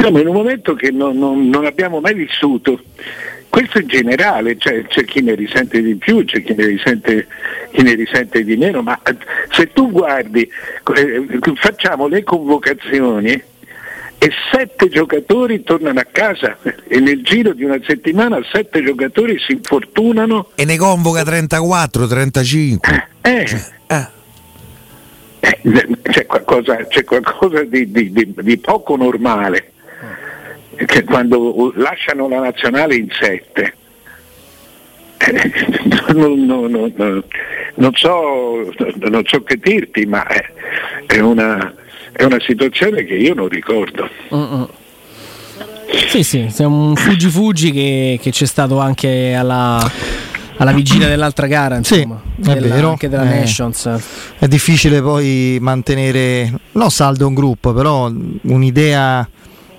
Siamo 0.00 0.20
in 0.20 0.28
un 0.28 0.34
momento 0.34 0.74
che 0.74 0.90
non, 0.92 1.18
non- 1.18 1.48
non 1.48 1.66
abbiamo 1.66 1.98
mai 1.98 2.14
vissuto. 2.14 2.80
Questo 3.58 3.78
in 3.80 3.88
generale, 3.88 4.56
cioè, 4.56 4.84
c'è 4.84 5.04
chi 5.04 5.20
ne 5.20 5.34
risente 5.34 5.82
di 5.82 5.96
più, 5.96 6.24
c'è 6.24 6.44
chi 6.44 6.54
ne 6.54 6.66
risente, 6.66 7.26
chi 7.72 7.82
ne 7.82 7.94
risente 7.94 8.44
di 8.44 8.56
meno, 8.56 8.82
ma 8.82 9.00
se 9.50 9.72
tu 9.72 9.90
guardi, 9.90 10.48
eh, 10.94 11.26
facciamo 11.56 12.06
le 12.06 12.22
convocazioni 12.22 13.30
e 13.30 14.30
sette 14.52 14.88
giocatori 14.88 15.64
tornano 15.64 15.98
a 15.98 16.06
casa. 16.08 16.58
E 16.86 17.00
nel 17.00 17.24
giro 17.24 17.52
di 17.52 17.64
una 17.64 17.80
settimana 17.84 18.38
sette 18.48 18.80
giocatori 18.80 19.36
si 19.44 19.52
infortunano. 19.52 20.50
E 20.54 20.64
ne 20.64 20.76
convoca 20.76 21.24
34, 21.24 22.06
35 22.06 23.08
eh, 23.22 23.44
eh. 23.88 24.06
Eh, 25.40 25.60
c'è 26.02 26.26
qualcosa, 26.26 26.76
c'è 26.86 27.02
qualcosa 27.02 27.64
di, 27.64 27.90
di, 27.90 28.12
di, 28.12 28.34
di, 28.36 28.58
poco 28.58 28.94
normale 28.94 29.72
che 30.86 31.04
quando 31.04 31.72
lasciano 31.76 32.28
la 32.28 32.40
nazionale 32.40 32.94
in 32.94 33.08
sette 33.10 33.74
eh, 35.18 35.50
non, 36.14 36.44
non, 36.44 36.70
non, 36.70 37.24
non, 37.74 37.92
so, 37.94 38.72
non 38.96 39.22
so 39.26 39.42
che 39.42 39.56
dirti 39.56 40.06
ma 40.06 40.24
è 41.06 41.18
una, 41.18 41.74
è 42.12 42.24
una 42.24 42.40
situazione 42.40 43.04
che 43.04 43.14
io 43.14 43.34
non 43.34 43.48
ricordo. 43.48 44.08
Uh-uh. 44.28 44.68
Sì, 46.08 46.22
sì, 46.22 46.46
è 46.56 46.64
un 46.64 46.94
fuggi-fuggi 46.94 47.72
che, 47.72 48.18
che 48.20 48.30
c'è 48.30 48.46
stato 48.46 48.78
anche 48.78 49.34
alla, 49.34 49.90
alla 50.56 50.72
vigilia 50.72 51.08
dell'altra 51.08 51.46
gara, 51.46 51.76
insomma, 51.76 52.20
sì, 52.40 52.50
è 52.50 52.60
vero. 52.60 52.90
anche 52.90 53.08
della 53.08 53.22
è, 53.22 53.40
Nations. 53.40 53.88
È 54.38 54.46
difficile 54.46 55.00
poi 55.00 55.58
mantenere, 55.60 56.52
non 56.72 56.90
saldo 56.90 57.26
un 57.26 57.34
gruppo, 57.34 57.72
però 57.72 58.12
un'idea 58.42 59.26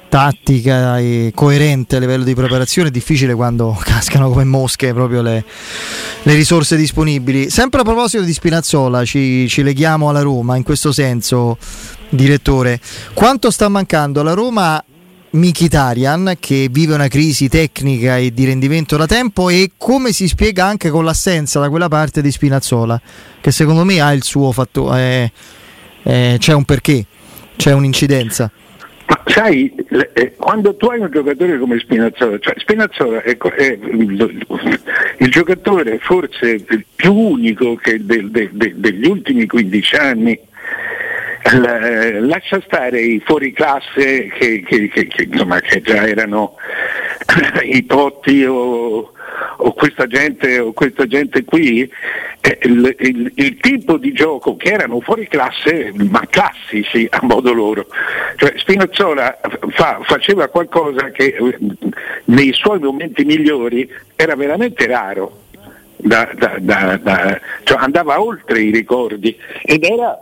tattica 0.09 0.99
e 0.99 1.31
coerente 1.35 1.95
a 1.95 1.99
livello 1.99 2.23
di 2.23 2.33
preparazione 2.33 2.89
è 2.89 2.91
difficile 2.91 3.35
quando 3.35 3.77
cascano 3.81 4.29
come 4.29 4.43
mosche 4.43 4.91
proprio 4.93 5.21
le, 5.21 5.45
le 6.23 6.33
risorse 6.33 6.75
disponibili. 6.75 7.49
Sempre 7.49 7.81
a 7.81 7.83
proposito 7.83 8.23
di 8.23 8.33
Spinazzola, 8.33 9.05
ci, 9.05 9.47
ci 9.47 9.63
leghiamo 9.63 10.09
alla 10.09 10.21
Roma 10.21 10.57
in 10.57 10.63
questo 10.63 10.91
senso, 10.91 11.57
direttore. 12.09 12.79
Quanto 13.13 13.51
sta 13.51 13.69
mancando 13.69 14.19
alla 14.19 14.33
Roma 14.33 14.83
Mikitarian 15.31 16.37
che 16.39 16.69
vive 16.71 16.95
una 16.95 17.07
crisi 17.07 17.47
tecnica 17.47 18.17
e 18.17 18.33
di 18.33 18.45
rendimento 18.45 18.97
da 18.97 19.05
tempo 19.05 19.49
e 19.49 19.71
come 19.77 20.11
si 20.11 20.27
spiega 20.27 20.65
anche 20.65 20.89
con 20.89 21.05
l'assenza 21.05 21.59
da 21.59 21.69
quella 21.69 21.87
parte 21.87 22.23
di 22.23 22.31
Spinazzola 22.31 22.99
che 23.39 23.51
secondo 23.51 23.83
me 23.83 24.01
ha 24.01 24.11
il 24.11 24.23
suo 24.23 24.51
fattore, 24.51 25.31
eh, 26.03 26.33
eh, 26.33 26.37
c'è 26.39 26.53
un 26.53 26.65
perché, 26.65 27.05
c'è 27.55 27.73
un'incidenza. 27.73 28.51
Sai, 29.29 29.71
eh, 30.13 30.33
quando 30.37 30.75
tu 30.75 30.87
hai 30.87 30.99
un 30.99 31.11
giocatore 31.11 31.59
come 31.59 31.77
Spinazzola, 31.77 32.39
cioè 32.39 32.55
Spinazzola 32.57 33.21
è, 33.21 33.37
il, 33.91 35.29
giocatore 35.29 35.99
forse 35.99 36.65
più 36.95 37.13
unico 37.13 37.79
de, 37.83 38.49
degli 38.73 39.05
ultimi 39.05 39.45
15 39.45 39.95
anni, 39.97 40.39
lascia 41.57 42.61
stare 42.65 43.01
i 43.01 43.21
fuori 43.25 43.51
classe 43.51 44.27
che, 44.27 44.63
che, 44.65 44.87
che, 44.87 45.23
insomma, 45.23 45.59
che 45.59 45.81
già 45.81 46.07
erano 46.07 46.55
i 47.63 47.85
Totti 47.85 48.45
o, 48.45 49.11
o, 49.57 49.73
questa 49.73 50.05
gente, 50.05 50.59
o 50.59 50.73
questa 50.73 51.07
gente 51.07 51.43
qui, 51.43 51.89
eh, 52.41 52.57
il, 52.63 52.95
il, 52.99 53.31
il, 53.35 53.57
tipo 53.57 53.97
di 53.97 54.11
gioco 54.11 54.55
che 54.55 54.69
erano 54.69 54.99
fuori 55.01 55.27
classe 55.27 55.91
ma 55.93 56.21
classici 56.29 57.07
a 57.09 57.19
modo 57.23 57.51
loro. 57.51 57.87
Cioè, 58.35 58.53
Spinazzola 58.57 59.39
fa, 59.69 59.99
faceva 60.03 60.47
qualcosa 60.47 61.09
che 61.09 61.35
eh, 61.35 61.57
nei 62.25 62.53
suoi 62.53 62.79
momenti 62.79 63.23
migliori 63.23 63.89
era 64.15 64.35
veramente 64.35 64.85
raro. 64.85 65.47
Da, 66.01 66.29
da, 66.33 66.95
da, 66.95 67.41
cioè 67.63 67.77
andava 67.77 68.21
oltre 68.21 68.61
i 68.61 68.71
ricordi 68.71 69.37
ed 69.63 69.83
era 69.83 70.17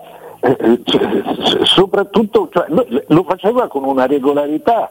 soprattutto 1.64 2.50
cioè, 2.52 2.66
lo 3.08 3.24
faceva 3.24 3.68
con 3.68 3.84
una 3.84 4.06
regolarità 4.06 4.90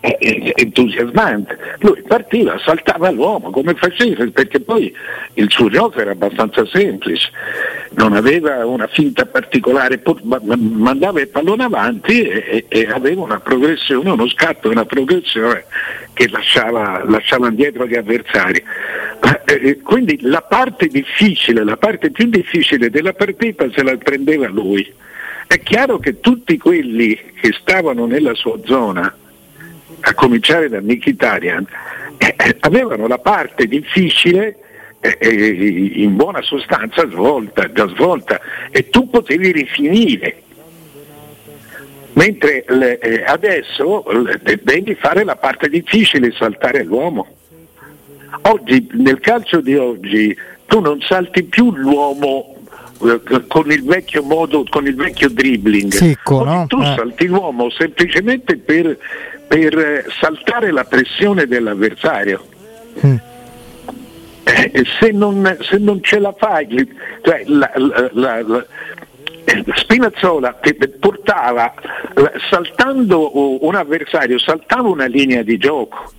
entusiasmante. 0.00 1.58
Lui 1.80 2.02
partiva, 2.06 2.58
saltava 2.64 3.10
l'uomo 3.10 3.50
come 3.50 3.74
faceva, 3.74 4.26
perché 4.32 4.60
poi 4.60 4.94
il 5.34 5.50
suo 5.50 5.68
gioco 5.68 5.98
era 6.00 6.12
abbastanza 6.12 6.64
semplice, 6.66 7.30
non 7.90 8.12
aveva 8.12 8.64
una 8.64 8.86
finta 8.86 9.26
particolare, 9.26 10.00
mandava 10.56 11.20
il 11.20 11.28
pallone 11.28 11.64
avanti 11.64 12.22
e, 12.22 12.64
e 12.68 12.88
aveva 12.90 13.22
una 13.22 13.40
progressione, 13.40 14.10
uno 14.10 14.28
scatto, 14.28 14.70
una 14.70 14.84
progressione 14.84 15.64
che 16.12 16.28
lasciava, 16.28 17.04
lasciava 17.06 17.48
indietro 17.48 17.86
gli 17.86 17.94
avversari. 17.94 18.62
Eh, 19.44 19.80
quindi 19.82 20.18
la 20.22 20.42
parte 20.42 20.86
difficile, 20.86 21.64
la 21.64 21.76
parte 21.76 22.10
più 22.10 22.26
difficile 22.26 22.90
della 22.90 23.12
partita 23.12 23.66
se 23.72 23.82
la 23.82 23.96
prendeva 23.96 24.48
lui. 24.48 24.92
È 25.46 25.58
chiaro 25.60 25.98
che 25.98 26.20
tutti 26.20 26.58
quelli 26.58 27.18
che 27.40 27.52
stavano 27.58 28.04
nella 28.04 28.34
sua 28.34 28.58
zona, 28.64 29.14
a 30.00 30.14
cominciare 30.14 30.68
da 30.68 30.80
Mkhitaryan, 30.80 31.66
eh, 32.18 32.34
eh, 32.36 32.56
avevano 32.60 33.06
la 33.06 33.18
parte 33.18 33.66
difficile 33.66 34.56
eh, 35.00 35.16
eh, 35.20 36.02
in 36.02 36.16
buona 36.16 36.42
sostanza 36.42 37.08
svolta, 37.08 37.70
già 37.70 37.86
svolta 37.88 38.40
e 38.70 38.88
tu 38.88 39.08
potevi 39.08 39.52
rifinire. 39.52 40.42
Mentre 42.14 42.64
le, 42.66 42.98
eh, 42.98 43.24
adesso 43.24 44.04
le, 44.10 44.60
devi 44.62 44.96
fare 44.96 45.22
la 45.22 45.36
parte 45.36 45.68
difficile, 45.68 46.32
saltare 46.32 46.82
l'uomo. 46.82 47.26
Oggi, 48.42 48.88
nel 48.94 49.20
calcio 49.20 49.60
di 49.60 49.76
oggi, 49.76 50.36
tu 50.66 50.80
non 50.80 51.00
salti 51.00 51.44
più 51.44 51.72
l'uomo 51.76 52.56
eh, 53.00 53.46
con 53.46 53.70
il 53.70 53.84
vecchio 53.84 54.24
modo, 54.24 54.64
con 54.68 54.86
il 54.86 54.96
vecchio 54.96 55.28
dribbling. 55.28 55.92
Secco, 55.92 56.42
no? 56.42 56.66
Tu 56.66 56.80
eh. 56.80 56.94
salti 56.96 57.26
l'uomo 57.26 57.70
semplicemente 57.70 58.56
per 58.56 58.98
per 59.48 60.06
saltare 60.20 60.70
la 60.70 60.84
pressione 60.84 61.46
dell'avversario. 61.46 62.46
Mm. 63.04 63.16
Eh, 64.44 64.84
se, 65.00 65.10
non, 65.10 65.56
se, 65.60 65.78
non, 65.78 66.02
ce 66.02 66.18
la 66.18 66.34
fai, 66.36 66.68
cioè 67.22 67.42
la, 67.46 67.70
la, 67.74 68.42
la, 68.42 68.66
eh, 69.44 69.64
Spinazzola 69.74 70.58
che 70.60 70.74
portava, 70.74 71.74
saltando 72.50 73.64
un 73.64 73.74
avversario, 73.74 74.38
saltava 74.38 74.88
una 74.88 75.06
linea 75.06 75.42
di 75.42 75.56
gioco. 75.56 76.12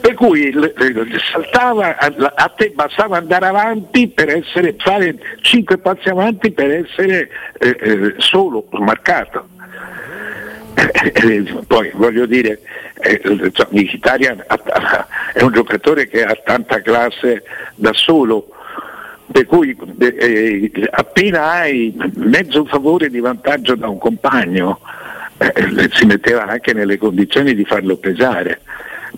Per 0.00 0.14
cui 0.14 0.52
saltava, 1.30 1.96
a 1.96 2.48
te 2.48 2.70
bastava 2.70 3.18
andare 3.18 3.46
avanti 3.46 4.08
per 4.08 4.30
essere, 4.30 4.74
fare 4.76 5.16
5 5.40 5.78
passi 5.78 6.08
avanti 6.08 6.50
per 6.50 6.70
essere 6.72 7.28
eh, 7.58 7.76
eh, 7.80 8.14
solo 8.16 8.66
marcato. 8.70 9.51
Eh, 10.92 11.44
poi 11.66 11.90
voglio 11.94 12.26
dire, 12.26 12.60
eh, 13.00 13.20
Mkhitaryan 13.70 14.44
è 15.32 15.42
un 15.42 15.52
giocatore 15.52 16.06
che 16.06 16.22
ha 16.22 16.38
tanta 16.44 16.82
classe 16.82 17.44
da 17.74 17.92
solo, 17.94 18.48
per 19.30 19.46
cui 19.46 19.74
eh, 19.98 20.70
appena 20.90 21.52
hai 21.52 21.96
mezzo 22.16 22.66
favore 22.66 23.08
di 23.08 23.20
vantaggio 23.20 23.74
da 23.74 23.88
un 23.88 23.96
compagno 23.96 24.80
eh, 25.38 25.88
si 25.92 26.04
metteva 26.04 26.46
anche 26.46 26.74
nelle 26.74 26.98
condizioni 26.98 27.54
di 27.54 27.64
farlo 27.64 27.96
pesare. 27.96 28.60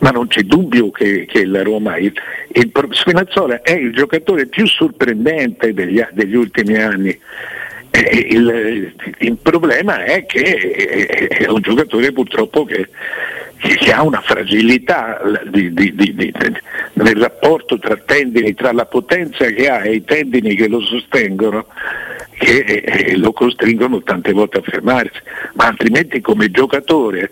Ma 0.00 0.10
non 0.10 0.26
c'è 0.26 0.42
dubbio 0.42 0.90
che, 0.90 1.24
che 1.24 1.44
la 1.44 1.62
Roma, 1.62 1.96
il, 1.98 2.12
il, 2.52 2.72
Spinazzola 2.90 3.62
è 3.62 3.72
il 3.72 3.92
giocatore 3.92 4.46
più 4.46 4.66
sorprendente 4.66 5.72
degli, 5.72 6.04
degli 6.12 6.34
ultimi 6.34 6.76
anni 6.76 7.18
il, 8.00 8.92
il, 9.18 9.36
problema 9.40 10.02
è 10.04 10.26
che 10.26 11.28
è 11.28 11.48
un 11.48 11.60
giocatore 11.60 12.10
purtroppo 12.12 12.64
che, 12.64 12.88
che 13.56 13.92
ha 13.92 14.02
una 14.02 14.20
fragilità 14.20 15.20
di, 15.46 15.72
di, 15.72 15.94
di, 15.94 16.34
nel 16.94 17.16
rapporto 17.16 17.78
tra 17.78 17.96
tendini, 17.96 18.54
tra 18.54 18.72
la 18.72 18.86
potenza 18.86 19.46
che 19.46 19.68
ha 19.68 19.84
e 19.84 19.94
i 19.94 20.04
tendini 20.04 20.56
che 20.56 20.66
lo 20.66 20.80
sostengono, 20.80 21.66
che 22.36 23.14
lo 23.16 23.32
costringono 23.32 24.02
tante 24.02 24.32
volte 24.32 24.58
a 24.58 24.62
fermarsi, 24.62 25.20
ma 25.54 25.66
altrimenti 25.66 26.20
come 26.20 26.50
giocatore 26.50 27.30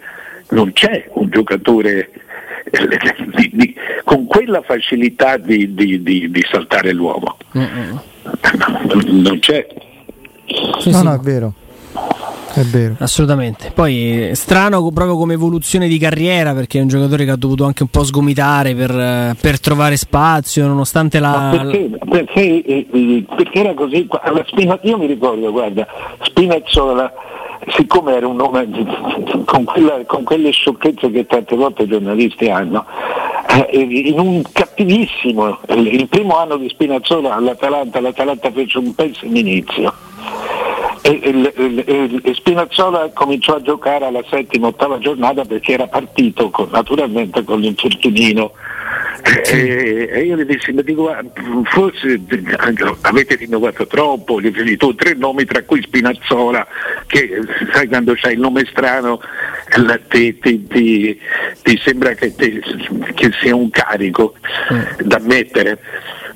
non 0.51 0.73
c'è 0.73 1.09
un 1.15 1.29
giocatore 1.29 2.11
di, 3.51 3.75
con 4.05 4.27
quella 4.27 4.63
facilità 4.63 5.39
di, 5.39 6.47
saltare 6.49 6.93
l'uomo. 6.93 7.37
Mm-hmm. 7.57 7.97
Non 9.23 9.39
c'è. 9.41 9.67
Sì, 10.47 10.91
no, 10.91 10.99
sì. 10.99 11.05
no, 11.05 11.15
è 11.15 11.19
vero. 11.19 11.53
È 12.55 12.61
vero. 12.61 12.97
Assolutamente. 12.99 13.71
Poi 13.75 14.31
strano 14.35 14.91
proprio 14.91 15.17
come 15.17 15.35
evoluzione 15.35 15.89
di 15.89 15.97
carriera 15.97 16.53
perché 16.53 16.79
è 16.79 16.83
un 16.83 16.89
giocatore 16.89 17.25
che 17.25 17.31
ha 17.31 17.37
dovuto 17.37 17.65
anche 17.65 17.83
un 17.83 17.89
po' 17.89 18.05
sgomitare 18.05 18.75
per, 18.75 19.37
per 19.41 19.59
trovare 19.59 19.97
spazio 19.97 20.67
nonostante 20.67 21.19
la... 21.19 21.49
Perché, 21.51 21.91
perché, 22.09 22.41
eh, 22.41 22.87
eh, 22.93 23.25
perché, 23.35 23.59
era 23.59 23.73
così, 23.73 24.07
Spina, 24.47 24.79
io 24.83 24.99
mi 24.99 25.07
ricordo, 25.07 25.51
guarda, 25.51 25.87
Spinazzola, 26.21 27.11
siccome 27.69 28.15
era 28.15 28.27
un 28.27 28.37
nome 28.37 28.69
con, 29.45 29.65
quella, 29.65 30.05
con 30.07 30.25
quelle 30.25 30.51
sciocchezze 30.51 31.11
che 31.11 31.27
tante 31.27 31.55
volte 31.55 31.85
i 31.85 31.89
giornalisti 31.89 32.49
hanno, 32.49 32.85
eh, 33.71 33.79
in 33.79 34.19
un 34.19 34.43
cattivissimo, 34.51 35.61
il 35.69 36.09
primo 36.09 36.37
anno 36.39 36.57
di 36.57 36.69
Spinazzola 36.69 37.35
all'Atalanta, 37.35 38.01
l'Atalanta 38.01 38.51
fece 38.51 38.79
un 38.79 38.95
pessimo 38.95 39.37
inizio. 39.37 39.93
E, 41.05 41.21
e, 41.21 42.21
e, 42.23 42.35
Spinazzola 42.35 43.11
cominciò 43.13 43.57
a 43.57 43.63
giocare 43.63 44.05
alla 44.05 44.23
settima, 44.31 44.69
ottava 44.69 44.99
giornata 44.99 45.45
perché 45.45 45.73
era 45.73 45.89
partito 45.89 46.49
con, 46.51 46.69
naturalmente 46.71 47.43
con 47.43 47.61
l'infortunino 47.61 48.53
e, 49.25 50.09
e, 50.11 50.21
io 50.25 50.37
gli 50.37 50.45
dissi, 50.45 50.73
ma 50.73 50.83
dico, 50.83 51.15
forse 51.65 52.21
avete 53.03 53.37
rinnovato 53.37 53.87
troppo, 53.87 54.41
gli 54.41 54.47
ho 54.47 54.65
detto 54.65 54.95
tre 54.95 55.15
nomi 55.15 55.45
tra 55.45 55.63
cui 55.63 55.81
Spinazzola, 55.81 56.67
che 57.07 57.41
sai 57.73 57.87
quando 57.87 58.15
c'hai 58.17 58.35
il 58.35 58.41
nome 58.41 58.67
strano 58.69 59.21
ti, 60.09 60.39
ti, 60.39 60.67
ti, 60.67 61.21
ti 61.63 61.81
sembra 61.83 62.15
che, 62.15 62.35
che, 62.35 63.31
sia 63.41 63.55
un 63.55 63.71
carico 63.71 64.35
mm. 64.73 65.07
da 65.07 65.19
mettere. 65.21 65.79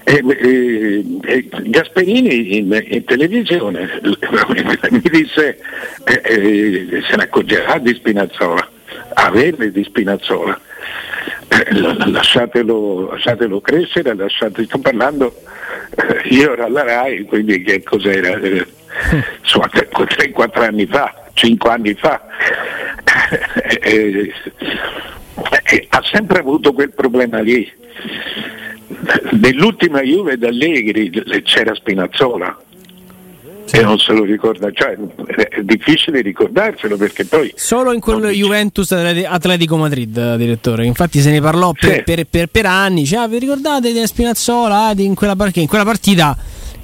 E, 0.09 0.23
e, 0.25 1.05
e 1.25 1.49
Gasperini 1.65 2.59
in, 2.59 2.85
in, 2.91 3.05
televisione 3.05 4.01
mi 4.91 5.03
disse 5.03 5.59
eh, 6.05 6.23
eh, 6.23 7.03
se 7.09 7.17
ne 7.17 7.25
accorgerà 7.25 7.79
di 7.79 7.93
Spinazzola, 7.93 8.71
averne 9.15 9.73
di 9.73 9.83
Spinazzola 9.83 10.61
lasciatelo, 12.11 13.11
lasciatelo 13.11 13.61
crescere, 13.61 14.15
lasciate, 14.15 14.65
sto 14.65 14.79
parlando, 14.79 15.35
eh, 15.95 16.29
io 16.29 16.53
ero 16.53 16.65
alla 16.65 16.83
RAI, 16.83 17.25
quindi 17.25 17.63
che 17.63 17.83
cos'era? 17.83 18.39
Eh, 18.39 18.67
3-4 19.43 20.63
anni 20.63 20.87
fa, 20.87 21.29
5 21.33 21.71
anni 21.71 21.95
fa. 21.95 22.23
Eh, 23.81 24.33
eh, 25.65 25.87
ha 25.89 26.03
sempre 26.05 26.39
avuto 26.39 26.73
quel 26.73 26.93
problema 26.93 27.41
lì. 27.41 27.69
Nell'ultima 29.33 30.01
Juve 30.03 30.39
d'Allegri 30.39 31.11
c'era 31.45 31.75
Spinazzola, 31.75 32.57
sì. 33.67 33.77
e 33.77 33.83
non 33.83 33.99
se 33.99 34.13
lo 34.13 34.25
ricorda, 34.25 34.71
cioè 34.73 34.97
è 35.49 35.63
difficile 35.63 36.23
ricordarselo 36.23 36.97
perché 36.97 37.25
poi... 37.25 37.53
Solo 37.55 37.93
in 37.93 38.01
quel 38.01 38.31
Juventus 38.33 38.91
Atletico 38.93 39.77
Madrid, 39.77 40.37
direttore, 40.37 40.87
infatti 40.87 41.21
se 41.21 41.31
ne 41.31 41.41
parlò 41.41 41.73
per, 41.73 41.93
sì. 41.93 42.03
per, 42.03 42.25
per, 42.25 42.47
per 42.47 42.67
anni, 42.67 43.05
cioè, 43.05 43.21
ah, 43.21 43.29
vi 43.29 43.39
ricordate 43.39 43.93
di 43.93 44.07
Spinazzola, 44.07 44.93
in 44.97 45.15
quella, 45.15 45.37
in 45.55 45.67
quella 45.67 45.85
partita 45.85 46.37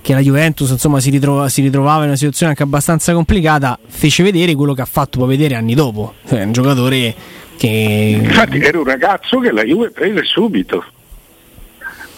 che 0.02 0.12
la 0.14 0.20
Juventus 0.20 0.68
insomma, 0.70 0.98
si, 0.98 1.10
ritrova, 1.10 1.48
si, 1.48 1.62
ritrovava 1.62 2.00
in 2.00 2.08
una 2.08 2.16
situazione 2.16 2.50
anche 2.50 2.64
abbastanza 2.64 3.12
complicata, 3.12 3.78
fece 3.86 4.22
vedere 4.22 4.54
quello 4.54 4.74
che 4.74 4.82
ha 4.82 4.86
fatto 4.86 5.18
poi 5.18 5.28
vedere 5.28 5.54
anni 5.54 5.74
dopo, 5.74 6.14
cioè, 6.28 6.42
un 6.42 6.52
giocatore 6.52 7.14
che... 7.56 8.20
Infatti 8.22 8.58
era 8.58 8.78
un 8.78 8.84
ragazzo 8.84 9.38
che 9.38 9.52
la 9.52 9.62
Juve 9.62 9.90
prese 9.90 10.24
subito. 10.24 10.84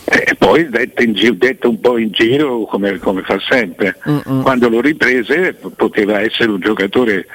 E 0.04 0.34
poi 0.37 0.68
dette, 0.68 1.11
giro, 1.12 1.34
dette, 1.34 1.66
un 1.66 1.80
po' 1.80 1.96
in 1.99 2.11
giro 2.11 2.64
come, 2.64 2.99
come 2.99 3.23
fa 3.23 3.38
sempre. 3.49 3.96
Mm-mm. 4.08 4.42
Quando 4.42 4.68
lo 4.68 4.80
riprese 4.80 5.54
poteva 5.76 6.20
essere 6.20 6.50
un 6.50 6.61
giocatore, 6.61 7.26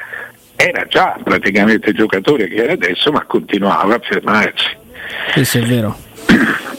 era 0.56 0.86
già 0.88 1.18
praticamente 1.24 1.90
il 1.90 1.96
giocatore 1.96 2.48
che 2.48 2.56
era 2.56 2.74
adesso, 2.74 3.12
ma 3.12 3.26
continuava 3.26 3.96
a 3.96 4.00
fermarsi. 4.00 4.78
Questo 5.34 5.58
è 5.58 5.62
vero. 5.62 5.98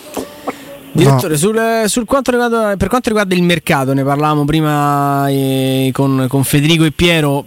Direttore, 0.93 1.33
no. 1.33 1.39
sul, 1.39 1.83
sul 1.87 2.05
quanto 2.05 2.31
riguarda, 2.31 2.77
per 2.77 2.89
quanto 2.89 3.09
riguarda 3.09 3.35
il 3.35 3.43
mercato, 3.43 3.93
ne 3.93 4.03
parlavamo 4.03 4.45
prima 4.45 5.29
eh, 5.29 5.91
con, 5.93 6.27
con 6.29 6.45
Federico 6.45 6.85
e 6.85 6.91
Piero, 6.91 7.47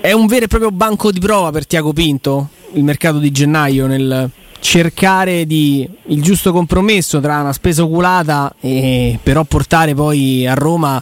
è 0.00 0.12
un 0.12 0.26
vero 0.26 0.44
e 0.44 0.48
proprio 0.48 0.70
banco 0.70 1.10
di 1.12 1.20
prova 1.20 1.50
per 1.50 1.66
Tiago 1.66 1.92
Pinto 1.92 2.48
il 2.74 2.84
mercato 2.84 3.18
di 3.18 3.30
gennaio 3.30 3.86
nel, 3.86 4.30
cercare 4.64 5.44
di, 5.44 5.86
il 6.06 6.22
giusto 6.22 6.50
compromesso 6.50 7.20
tra 7.20 7.40
una 7.40 7.52
spesa 7.52 7.84
oculata 7.84 8.54
e 8.62 9.18
però 9.22 9.44
portare 9.44 9.92
poi 9.94 10.46
a 10.46 10.54
Roma 10.54 11.00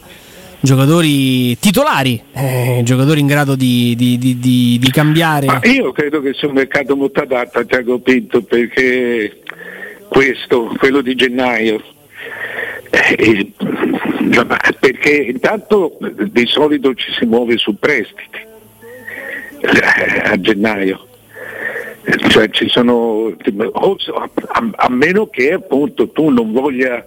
giocatori 0.58 1.56
titolari, 1.60 2.20
eh, 2.32 2.80
giocatori 2.82 3.20
in 3.20 3.28
grado 3.28 3.54
di, 3.54 3.94
di, 3.96 4.18
di, 4.18 4.36
di, 4.36 4.90
cambiare. 4.90 5.46
Ma 5.46 5.60
io 5.62 5.92
credo 5.92 6.20
che 6.20 6.34
sia 6.34 6.48
un 6.48 6.54
mercato 6.54 6.96
molto 6.96 7.20
adatto 7.20 7.60
a 7.60 7.64
Tiago 7.64 8.00
Pinto 8.00 8.42
perché 8.42 9.42
questo, 10.08 10.74
quello 10.76 11.00
di 11.00 11.14
gennaio, 11.14 11.80
eh, 12.90 13.52
perché 14.80 15.12
intanto 15.12 15.98
di 16.00 16.46
solito 16.46 16.94
ci 16.94 17.12
si 17.12 17.26
muove 17.26 17.58
su 17.58 17.78
prestiti 17.78 18.38
eh, 19.60 20.20
a 20.24 20.40
gennaio 20.40 21.06
cioè 22.28 22.50
ci 22.50 22.68
sono, 22.68 23.28
a, 23.28 24.70
a 24.76 24.88
meno 24.90 25.26
che 25.28 25.52
appunto 25.52 26.10
tu 26.10 26.30
non 26.30 26.52
voglia, 26.52 27.04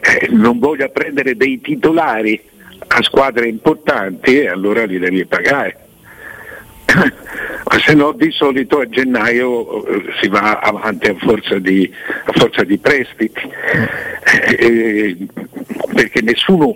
eh, 0.00 0.28
non 0.30 0.58
voglia 0.58 0.88
prendere 0.88 1.36
dei 1.36 1.60
titolari 1.60 2.40
a 2.86 3.02
squadre 3.02 3.48
importanti, 3.48 4.46
allora 4.46 4.84
li 4.84 4.98
devi 4.98 5.24
pagare. 5.26 5.88
se 7.84 7.94
no 7.94 8.12
di 8.12 8.30
solito 8.30 8.80
a 8.80 8.88
gennaio 8.88 9.84
eh, 9.86 10.04
si 10.20 10.28
va 10.28 10.58
avanti 10.58 11.08
a 11.08 11.14
forza 11.14 11.58
di, 11.58 11.90
a 12.24 12.32
forza 12.32 12.64
di 12.64 12.78
prestiti, 12.78 13.40
eh, 14.24 14.56
eh 14.58 15.16
perché 16.00 16.22
nessuno, 16.22 16.74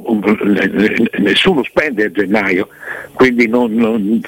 nessuno, 1.17 1.63
spende 1.65 2.05
a 2.05 2.11
gennaio, 2.11 2.69
quindi 3.15 3.49
non, 3.49 3.73
non, 3.73 4.21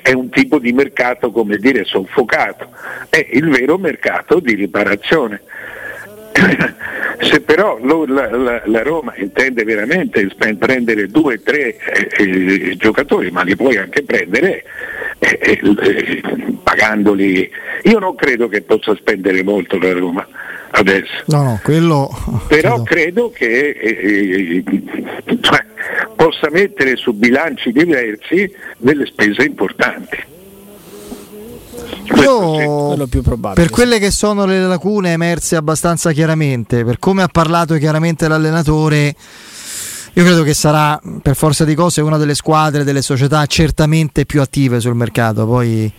è 0.00 0.12
un 0.12 0.30
tipo 0.30 0.58
di 0.58 0.72
mercato 0.72 1.30
come 1.30 1.58
dire 1.58 1.84
soffocato, 1.84 2.70
è 3.10 3.28
il 3.32 3.46
vero 3.50 3.76
mercato 3.76 4.40
di 4.40 4.54
riparazione. 4.54 5.42
Se 7.20 7.42
però 7.42 7.78
la, 8.06 8.34
la, 8.34 8.62
la, 8.64 8.82
Roma 8.82 9.12
intende 9.16 9.64
veramente 9.64 10.26
prendere 10.58 11.08
due 11.08 11.34
o 11.34 11.40
tre 11.42 11.76
eh, 11.76 12.08
eh, 12.16 12.76
giocatori, 12.78 13.30
ma 13.30 13.42
li 13.42 13.54
puoi 13.54 13.76
anche 13.76 14.02
prendere 14.02 14.64
eh, 15.18 15.38
eh, 15.42 15.60
eh, 15.62 16.22
pagandoli, 16.62 17.50
io 17.82 17.98
non 17.98 18.14
credo 18.14 18.48
che 18.48 18.62
possa 18.62 18.94
spendere 18.94 19.42
molto 19.42 19.78
la 19.78 19.92
Roma 19.92 20.26
adesso. 20.78 21.22
No, 21.26 21.42
no, 21.42 21.60
quello... 21.62 22.10
Però 22.48 22.82
credo, 22.82 23.30
credo 23.30 23.30
che 23.30 23.68
eh, 23.70 24.64
cioè, 25.40 25.64
possa 26.14 26.48
mettere 26.50 26.96
su 26.96 27.12
bilanci 27.12 27.72
diversi 27.72 28.50
delle 28.78 29.06
spese 29.06 29.42
importanti. 29.42 30.34
Io, 32.14 33.08
per 33.54 33.70
quelle 33.70 33.98
che 33.98 34.10
sono 34.10 34.46
le 34.46 34.60
lacune 34.60 35.12
emerse 35.12 35.56
abbastanza 35.56 36.12
chiaramente, 36.12 36.84
per 36.84 36.98
come 36.98 37.22
ha 37.22 37.28
parlato 37.28 37.76
chiaramente 37.76 38.28
l'allenatore, 38.28 39.14
io 40.12 40.24
credo 40.24 40.42
che 40.42 40.54
sarà 40.54 40.98
per 41.20 41.36
forza 41.36 41.64
di 41.64 41.74
cose 41.74 42.00
una 42.00 42.16
delle 42.16 42.34
squadre, 42.34 42.84
delle 42.84 43.02
società 43.02 43.44
certamente 43.46 44.24
più 44.24 44.40
attive 44.40 44.80
sul 44.80 44.94
mercato. 44.94 45.46
Poi 45.46 45.92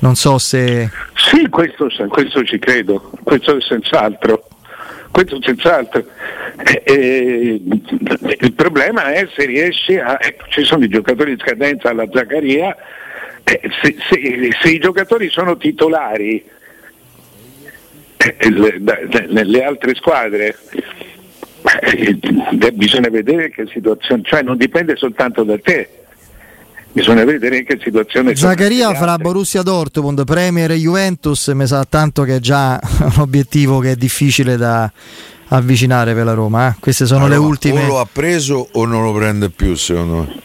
non 0.00 0.16
so 0.16 0.38
se. 0.38 0.90
Sì, 1.28 1.48
questo, 1.48 1.88
questo 2.08 2.42
ci 2.44 2.58
credo, 2.58 3.10
questo 3.22 3.60
senz'altro. 3.60 4.46
Questo 5.10 5.42
senz'altro. 5.42 6.04
Eh, 6.64 6.82
eh, 6.84 7.60
il 8.40 8.52
problema 8.54 9.12
è 9.12 9.28
se 9.34 9.44
riesce 9.44 10.00
a. 10.00 10.18
Ecco, 10.20 10.46
ci 10.48 10.62
sono 10.62 10.84
i 10.84 10.88
giocatori 10.88 11.34
di 11.34 11.40
scadenza 11.40 11.90
alla 11.90 12.06
Zaccaria 12.10 12.76
eh, 13.44 13.60
se, 13.82 13.96
se, 14.08 14.56
se, 14.60 14.68
i 14.68 14.78
giocatori 14.78 15.28
sono 15.28 15.56
titolari 15.56 16.44
eh, 18.16 18.50
le, 18.50 18.76
da, 18.78 18.98
nelle 19.28 19.64
altre 19.64 19.94
squadre 19.94 20.56
eh, 21.82 22.72
bisogna 22.72 23.08
vedere 23.08 23.50
che 23.50 23.66
situazione, 23.66 24.22
cioè 24.24 24.42
non 24.42 24.56
dipende 24.56 24.96
soltanto 24.96 25.42
da 25.42 25.58
te. 25.58 25.99
Bisogna 26.92 27.24
vedere 27.24 27.62
che 27.62 27.78
situazione 27.80 28.34
Zaccaria 28.34 28.92
farà 28.94 29.16
Borussia 29.16 29.62
Dortmund, 29.62 30.24
Premier 30.24 30.72
e 30.72 30.76
Juventus, 30.76 31.46
mi 31.48 31.66
sa 31.66 31.84
tanto 31.88 32.24
che 32.24 32.36
è 32.36 32.40
già 32.40 32.80
un 32.82 33.18
obiettivo 33.18 33.78
che 33.78 33.92
è 33.92 33.96
difficile 33.96 34.56
da 34.56 34.90
avvicinare 35.48 36.14
per 36.14 36.24
la 36.24 36.34
Roma. 36.34 36.68
Eh? 36.68 36.74
Queste 36.80 37.06
sono 37.06 37.26
allora, 37.26 37.38
le 37.38 37.46
ultime. 37.46 37.84
O 37.84 37.86
lo 37.86 38.00
ha 38.00 38.08
preso 38.10 38.68
o 38.72 38.84
non 38.86 39.04
lo 39.04 39.12
prende 39.12 39.50
più, 39.50 39.74
secondo 39.76 40.16
me. 40.16 40.42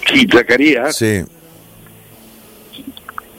Chi, 0.00 0.26
Zaccaria? 0.30 0.90
Sì. 0.90 1.22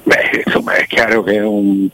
Beh, 0.04 0.44
insomma, 0.46 0.74
è 0.74 0.86
chiaro 0.86 1.24
che 1.24 1.36
è 1.38 1.44
un, 1.44 1.88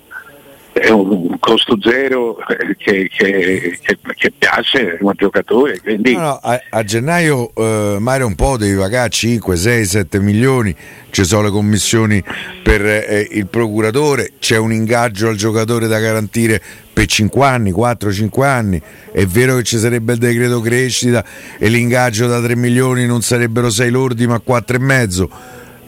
è 0.77 0.89
un 0.89 1.39
costo 1.39 1.77
zero 1.81 2.35
che, 2.77 3.07
che, 3.09 3.79
che, 3.81 3.97
che 4.13 4.33
piace 4.37 4.97
a 4.99 5.05
un 5.05 5.13
giocatore. 5.15 5.79
Quindi... 5.79 6.13
No, 6.15 6.21
no, 6.21 6.39
a, 6.41 6.61
a, 6.69 6.83
gennaio 6.83 7.49
eh, 7.55 7.95
Mario 7.99 8.27
un 8.27 8.35
po' 8.35 8.57
devi 8.57 8.77
pagare 8.77 9.09
5, 9.09 9.55
6, 9.55 9.85
7 9.85 10.19
milioni, 10.19 10.75
ci 11.11 11.23
sono 11.23 11.43
le 11.43 11.49
commissioni 11.49 12.21
per 12.61 12.85
eh, 12.85 13.25
il 13.31 13.47
procuratore, 13.47 14.33
c'è 14.37 14.57
un 14.57 14.73
ingaggio 14.73 15.29
al 15.29 15.37
giocatore 15.37 15.87
da 15.87 15.99
garantire 15.99 16.61
per 16.91 17.05
5 17.05 17.45
anni, 17.45 17.71
4-5 17.71 18.43
anni. 18.43 18.81
È 19.13 19.25
vero 19.25 19.55
che 19.55 19.63
ci 19.63 19.77
sarebbe 19.77 20.11
il 20.11 20.19
decreto 20.19 20.59
crescita 20.59 21.23
e 21.57 21.69
l'ingaggio 21.69 22.27
da 22.27 22.41
3 22.41 22.53
milioni 22.57 23.05
non 23.05 23.21
sarebbero 23.21 23.69
6 23.69 23.89
lordi 23.89 24.27
ma 24.27 24.39
4 24.39 24.75
e 24.75 24.79
mezzo 24.79 25.29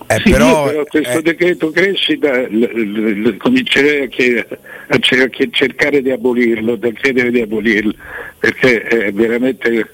Eh, 0.10 0.22
sì, 0.24 0.32
però, 0.32 0.68
però, 0.68 0.86
questo 0.86 1.18
eh, 1.18 1.22
decreto 1.22 1.70
crescita 1.70 2.32
l- 2.40 3.24
l- 3.26 3.38
comincerei 3.38 4.04
a, 4.04 4.08
chied- 4.08 4.58
a 4.88 4.98
cer- 5.00 5.36
a 5.38 5.48
cercare 5.52 6.02
di 6.02 6.12
abolirlo, 6.12 6.78
da 6.78 6.90
chiedere 6.92 7.30
di 7.30 7.42
abolirlo, 7.42 7.94
perché 8.40 8.84
è 8.84 9.12
veramente, 9.12 9.86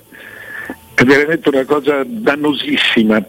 è 0.94 1.04
veramente 1.04 1.50
una 1.50 1.66
cosa 1.66 2.04
dannosissima. 2.06 3.26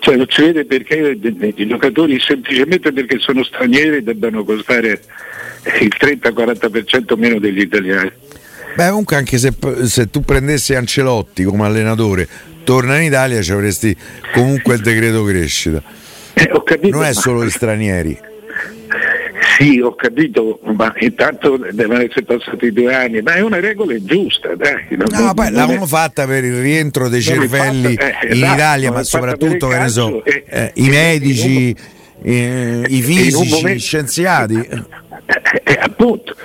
Cioè, 0.00 0.16
non 0.16 0.26
si 0.28 0.42
vede 0.42 0.66
perché 0.66 1.18
i 1.18 1.66
giocatori 1.66 2.20
semplicemente 2.20 2.92
perché 2.92 3.18
sono 3.20 3.42
stranieri 3.42 4.02
debbano 4.02 4.44
costare 4.44 5.00
il 5.80 5.94
30-40% 5.98 7.16
meno 7.16 7.38
degli 7.38 7.60
italiani. 7.60 8.12
Beh, 8.74 8.88
comunque 8.88 9.16
anche 9.16 9.38
se, 9.38 9.52
se, 9.84 10.10
tu 10.10 10.20
prendessi 10.20 10.74
Ancelotti 10.74 11.42
come 11.44 11.64
allenatore, 11.64 12.28
torna 12.64 12.98
in 12.98 13.04
Italia 13.04 13.40
ci 13.40 13.50
avresti 13.50 13.96
comunque 14.32 14.74
il 14.74 14.82
decreto 14.82 15.24
crescita. 15.24 15.82
Eh, 16.38 16.62
capito, 16.64 16.96
non 16.96 17.04
è 17.04 17.12
solo 17.12 17.44
gli 17.44 17.50
stranieri. 17.50 18.18
Sì, 19.56 19.80
ho 19.80 19.94
capito, 19.96 20.60
ma 20.62 20.94
intanto 20.98 21.56
devono 21.72 22.00
essere 22.00 22.22
passati 22.22 22.72
due 22.72 22.94
anni, 22.94 23.20
ma 23.22 23.34
è 23.34 23.40
una 23.40 23.58
regola 23.58 23.92
giusta, 24.04 24.54
dai. 24.54 24.86
Non, 24.90 25.06
no, 25.10 25.34
poi 25.34 25.50
l'avevano 25.50 25.84
è... 25.84 25.88
fatta 25.88 26.26
per 26.26 26.44
il 26.44 26.60
rientro 26.60 27.08
dei 27.08 27.22
cervelli 27.22 27.96
fatta, 27.96 28.20
eh, 28.20 28.26
in 28.26 28.32
esatto, 28.34 28.54
Italia, 28.54 28.92
ma 28.92 29.02
soprattutto 29.02 29.66
che 29.66 29.78
ne 29.78 29.88
so, 29.88 30.24
eh, 30.24 30.44
eh, 30.46 30.70
i 30.74 30.88
medici, 30.88 31.74
un... 32.22 32.84
i 32.88 33.02
fisici, 33.02 33.50
momento... 33.50 33.68
gli 33.68 33.80
scienziati. 33.80 34.68
Eh, 35.64 35.78
appunto, 35.80 36.36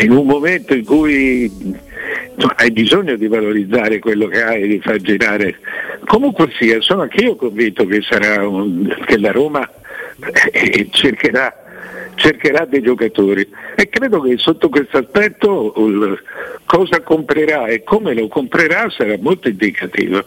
in 0.00 0.12
un 0.12 0.26
momento 0.26 0.74
in 0.74 0.84
cui 0.84 1.82
hai 2.56 2.70
bisogno 2.70 3.16
di 3.16 3.26
valorizzare 3.26 3.98
quello 3.98 4.26
che 4.26 4.42
hai 4.42 4.62
e 4.62 4.66
di 4.66 4.80
far 4.82 4.96
girare. 4.96 5.56
Comunque 6.06 6.52
sia, 6.58 6.80
sono 6.80 7.02
anch'io 7.02 7.36
convinto 7.36 7.86
che, 7.86 8.00
un, 8.40 9.02
che 9.06 9.18
la 9.18 9.32
Roma 9.32 9.68
eh, 10.52 10.88
cercherà, 10.90 11.54
cercherà, 12.14 12.64
dei 12.66 12.82
giocatori 12.82 13.48
e 13.74 13.88
credo 13.88 14.20
che 14.20 14.36
sotto 14.36 14.68
questo 14.68 14.98
aspetto 14.98 15.72
cosa 16.66 17.00
comprerà 17.00 17.66
e 17.66 17.82
come 17.82 18.14
lo 18.14 18.28
comprerà 18.28 18.88
sarà 18.90 19.16
molto 19.20 19.48
indicativo. 19.48 20.24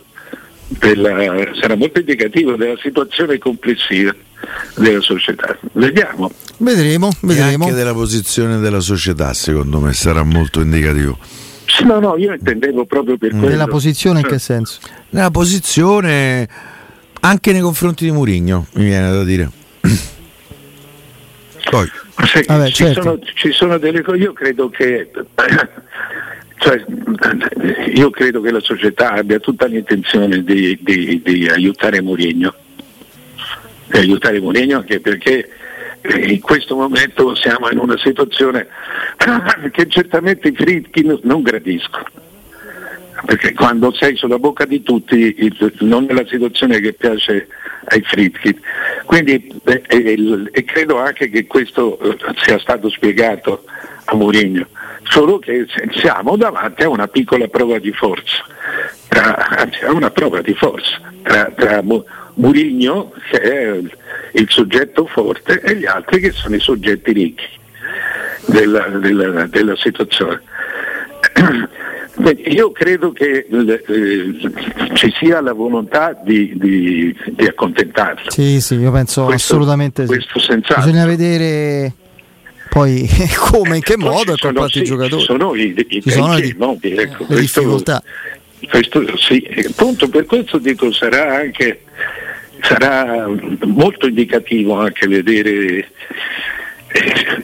Della, 0.70 1.16
sarà 1.62 1.76
molto 1.78 2.00
indicativo 2.00 2.58
della 2.58 2.78
situazione 2.82 3.38
complessiva 3.38 4.14
della 4.76 5.00
società. 5.02 5.58
Vediamo. 5.74 6.30
Vedremo, 6.58 7.10
vedremo. 7.22 7.64
E 7.66 7.68
anche 7.68 7.74
della 7.74 7.94
posizione 7.94 8.58
della 8.60 8.80
società, 8.80 9.34
secondo 9.34 9.80
me, 9.80 9.94
sarà 9.94 10.24
molto 10.24 10.60
indicativo. 10.60 11.18
No, 11.84 12.00
no, 12.00 12.18
io 12.18 12.34
intendevo 12.34 12.86
proprio 12.86 13.18
per 13.18 13.32
quello. 13.32 13.48
Nella 13.48 13.68
posizione 13.68 14.22
in 14.22 14.26
che 14.26 14.40
senso? 14.40 14.80
Nella 15.10 15.32
posizione 15.32 16.48
anche 17.20 17.52
nei 17.52 17.62
confronti 17.62 18.06
di 18.06 18.12
Murigno, 18.12 18.68
mi 18.74 18.86
viene 18.86 19.12
da 19.12 19.24
dire. 19.24 19.50
Poi. 21.70 21.90
Se, 22.26 22.44
Vabbè, 22.48 22.68
ci, 22.68 22.74
certo. 22.74 23.02
sono, 23.02 23.20
ci, 23.36 23.52
sono, 23.52 23.78
delle 23.78 24.02
cose, 24.02 24.18
io 24.18 24.34
credo 24.34 24.70
che 24.70 25.12
cioè, 26.58 26.84
io 27.94 28.10
credo 28.10 28.42
che 28.42 28.52
la 28.52 28.60
società 28.60 29.12
abbia 29.12 29.40
tutta 29.40 29.68
l'intenzione 29.68 30.44
di, 30.44 30.80
di, 30.82 31.22
di 31.24 31.48
aiutare 31.48 32.02
Mourinho 32.02 32.54
di 33.88 33.98
aiutare 33.98 34.40
Mourinho 34.40 34.78
anche 34.78 35.00
perché 35.00 35.50
in 36.16 36.42
questo 36.42 36.76
momento 36.76 37.36
siamo 37.36 37.70
in 37.70 37.80
una 37.80 37.98
situazione 37.98 38.68
che 39.72 39.88
certamente 39.88 40.50
i 40.50 40.56
Fritkin 40.56 41.20
non 41.24 41.42
gradisco 41.42 42.06
perché 43.26 43.54
quando 43.54 43.92
sei 43.94 44.16
sulla 44.16 44.38
bocca 44.38 44.66
di 44.66 44.84
tutti 44.84 45.36
non 45.80 46.06
è 46.08 46.14
la 46.14 46.26
situazione 46.28 46.80
che 46.80 46.94
piace 46.94 47.48
ai 47.86 48.02
Fritkin 48.02 48.60
quindi 49.06 49.62
e, 49.66 49.84
e, 49.88 50.50
e 50.52 50.64
credo 50.64 51.00
anche 51.00 51.30
che 51.30 51.48
questo 51.48 52.00
eh, 52.00 52.18
sia 52.44 52.60
stato 52.60 52.90
spiegato 52.90 53.64
a 54.06 54.16
Mourinho 54.16 54.68
solo 55.04 55.40
che 55.40 55.66
siamo 55.96 56.36
davanti 56.36 56.84
a 56.84 56.90
una 56.90 57.08
piccola 57.08 57.48
prova 57.48 57.80
di 57.80 57.92
forza 57.92 58.44
tra, 59.08 59.48
anzi 59.50 59.84
a 59.84 59.92
una 59.92 60.12
prova 60.12 60.42
di 60.42 60.54
forza 60.54 61.00
tra, 61.24 61.52
tra 61.56 61.84
Murigno 62.36 63.14
che 63.30 63.40
è 63.40 63.82
il 64.34 64.46
soggetto 64.50 65.06
forte 65.08 65.62
e 65.62 65.76
gli 65.76 65.86
altri 65.86 66.20
che 66.20 66.32
sono 66.32 66.56
i 66.56 66.60
soggetti 66.60 67.12
ricchi 67.12 67.48
della, 68.46 68.88
della, 68.88 69.48
della 69.48 69.76
situazione. 69.76 70.42
Io 72.48 72.72
credo 72.72 73.12
che 73.12 73.46
eh, 73.48 74.36
ci 74.94 75.14
sia 75.20 75.40
la 75.40 75.54
volontà 75.54 76.20
di, 76.24 76.52
di, 76.56 77.16
di 77.28 77.46
accontentarlo. 77.46 78.32
Sì, 78.32 78.60
sì, 78.60 78.74
io 78.76 78.92
penso 78.92 79.26
questo, 79.26 79.54
assolutamente 79.54 80.06
questo 80.06 80.40
sì. 80.40 80.56
Bisogna 80.56 81.06
vedere 81.06 81.94
poi 82.78 83.10
come, 83.52 83.78
in 83.78 83.82
che 83.82 83.96
poi 83.96 84.10
modo 84.10 84.34
e 84.34 84.38
con 84.38 84.54
quanti 84.54 84.80
sì, 84.80 84.84
giocatori. 84.84 85.24
Sono 85.24 85.56
i, 85.56 85.74
i, 85.76 86.02
ci 86.02 86.12
sono 86.12 86.38
i 86.38 86.56
modi, 86.58 86.92
ecco, 86.92 87.26
le 87.28 87.36
questo, 87.36 87.60
difficoltà. 87.62 88.04
Questo, 88.70 89.18
sì, 89.18 89.48
appunto 89.68 90.08
per 90.10 90.26
questo 90.26 90.58
dico 90.60 90.92
sarà 90.92 91.38
anche 91.38 91.82
sarà 92.62 93.28
molto 93.66 94.08
indicativo 94.08 94.74
anche 94.80 95.08
vedere 95.08 95.90
eh, 96.88 97.44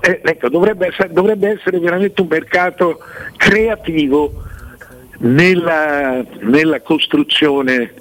eh, 0.00 0.20
ecco, 0.24 0.48
dovrebbe, 0.48 0.88
essere, 0.88 1.12
dovrebbe, 1.12 1.50
essere, 1.50 1.78
veramente 1.78 2.20
un 2.20 2.28
mercato 2.28 3.00
creativo 3.36 4.44
nella, 5.18 6.24
nella 6.40 6.80
costruzione 6.80 7.92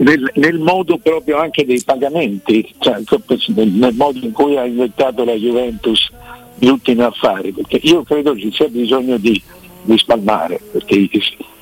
nel, 0.00 0.30
nel, 0.34 0.58
modo 0.58 0.98
proprio 0.98 1.38
anche 1.38 1.64
dei 1.64 1.82
pagamenti, 1.84 2.74
cioè, 2.78 2.96
nel 3.46 3.94
modo 3.94 4.18
in 4.20 4.32
cui 4.32 4.56
ha 4.56 4.64
inventato 4.64 5.24
la 5.24 5.34
Juventus 5.34 6.10
gli 6.58 6.68
ultimi 6.68 7.02
affari, 7.02 7.52
perché 7.52 7.78
io 7.82 8.02
credo 8.02 8.36
ci 8.36 8.50
sia 8.52 8.68
bisogno 8.68 9.16
di, 9.18 9.40
di 9.82 9.98
spalmare, 9.98 10.60
perché 10.72 10.94
i, 10.94 11.10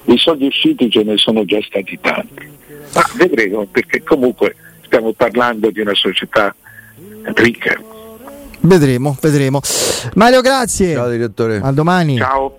i 0.04 0.18
soldi 0.18 0.46
usciti 0.46 0.90
ce 0.90 1.02
ne 1.02 1.16
sono 1.16 1.44
già 1.44 1.58
stati 1.62 1.98
tanti. 2.00 2.48
Ma 2.94 3.04
vedremo, 3.16 3.66
perché 3.66 4.02
comunque 4.02 4.54
stiamo 4.84 5.12
parlando 5.12 5.70
di 5.70 5.80
una 5.80 5.94
società 5.94 6.54
ricca. 7.34 7.80
Vedremo, 8.60 9.16
vedremo. 9.20 9.60
Mario, 10.14 10.40
grazie. 10.40 10.94
Ciao 10.94 11.10
direttore. 11.10 11.60
A 11.62 11.72
domani. 11.72 12.16
Ciao. 12.16 12.56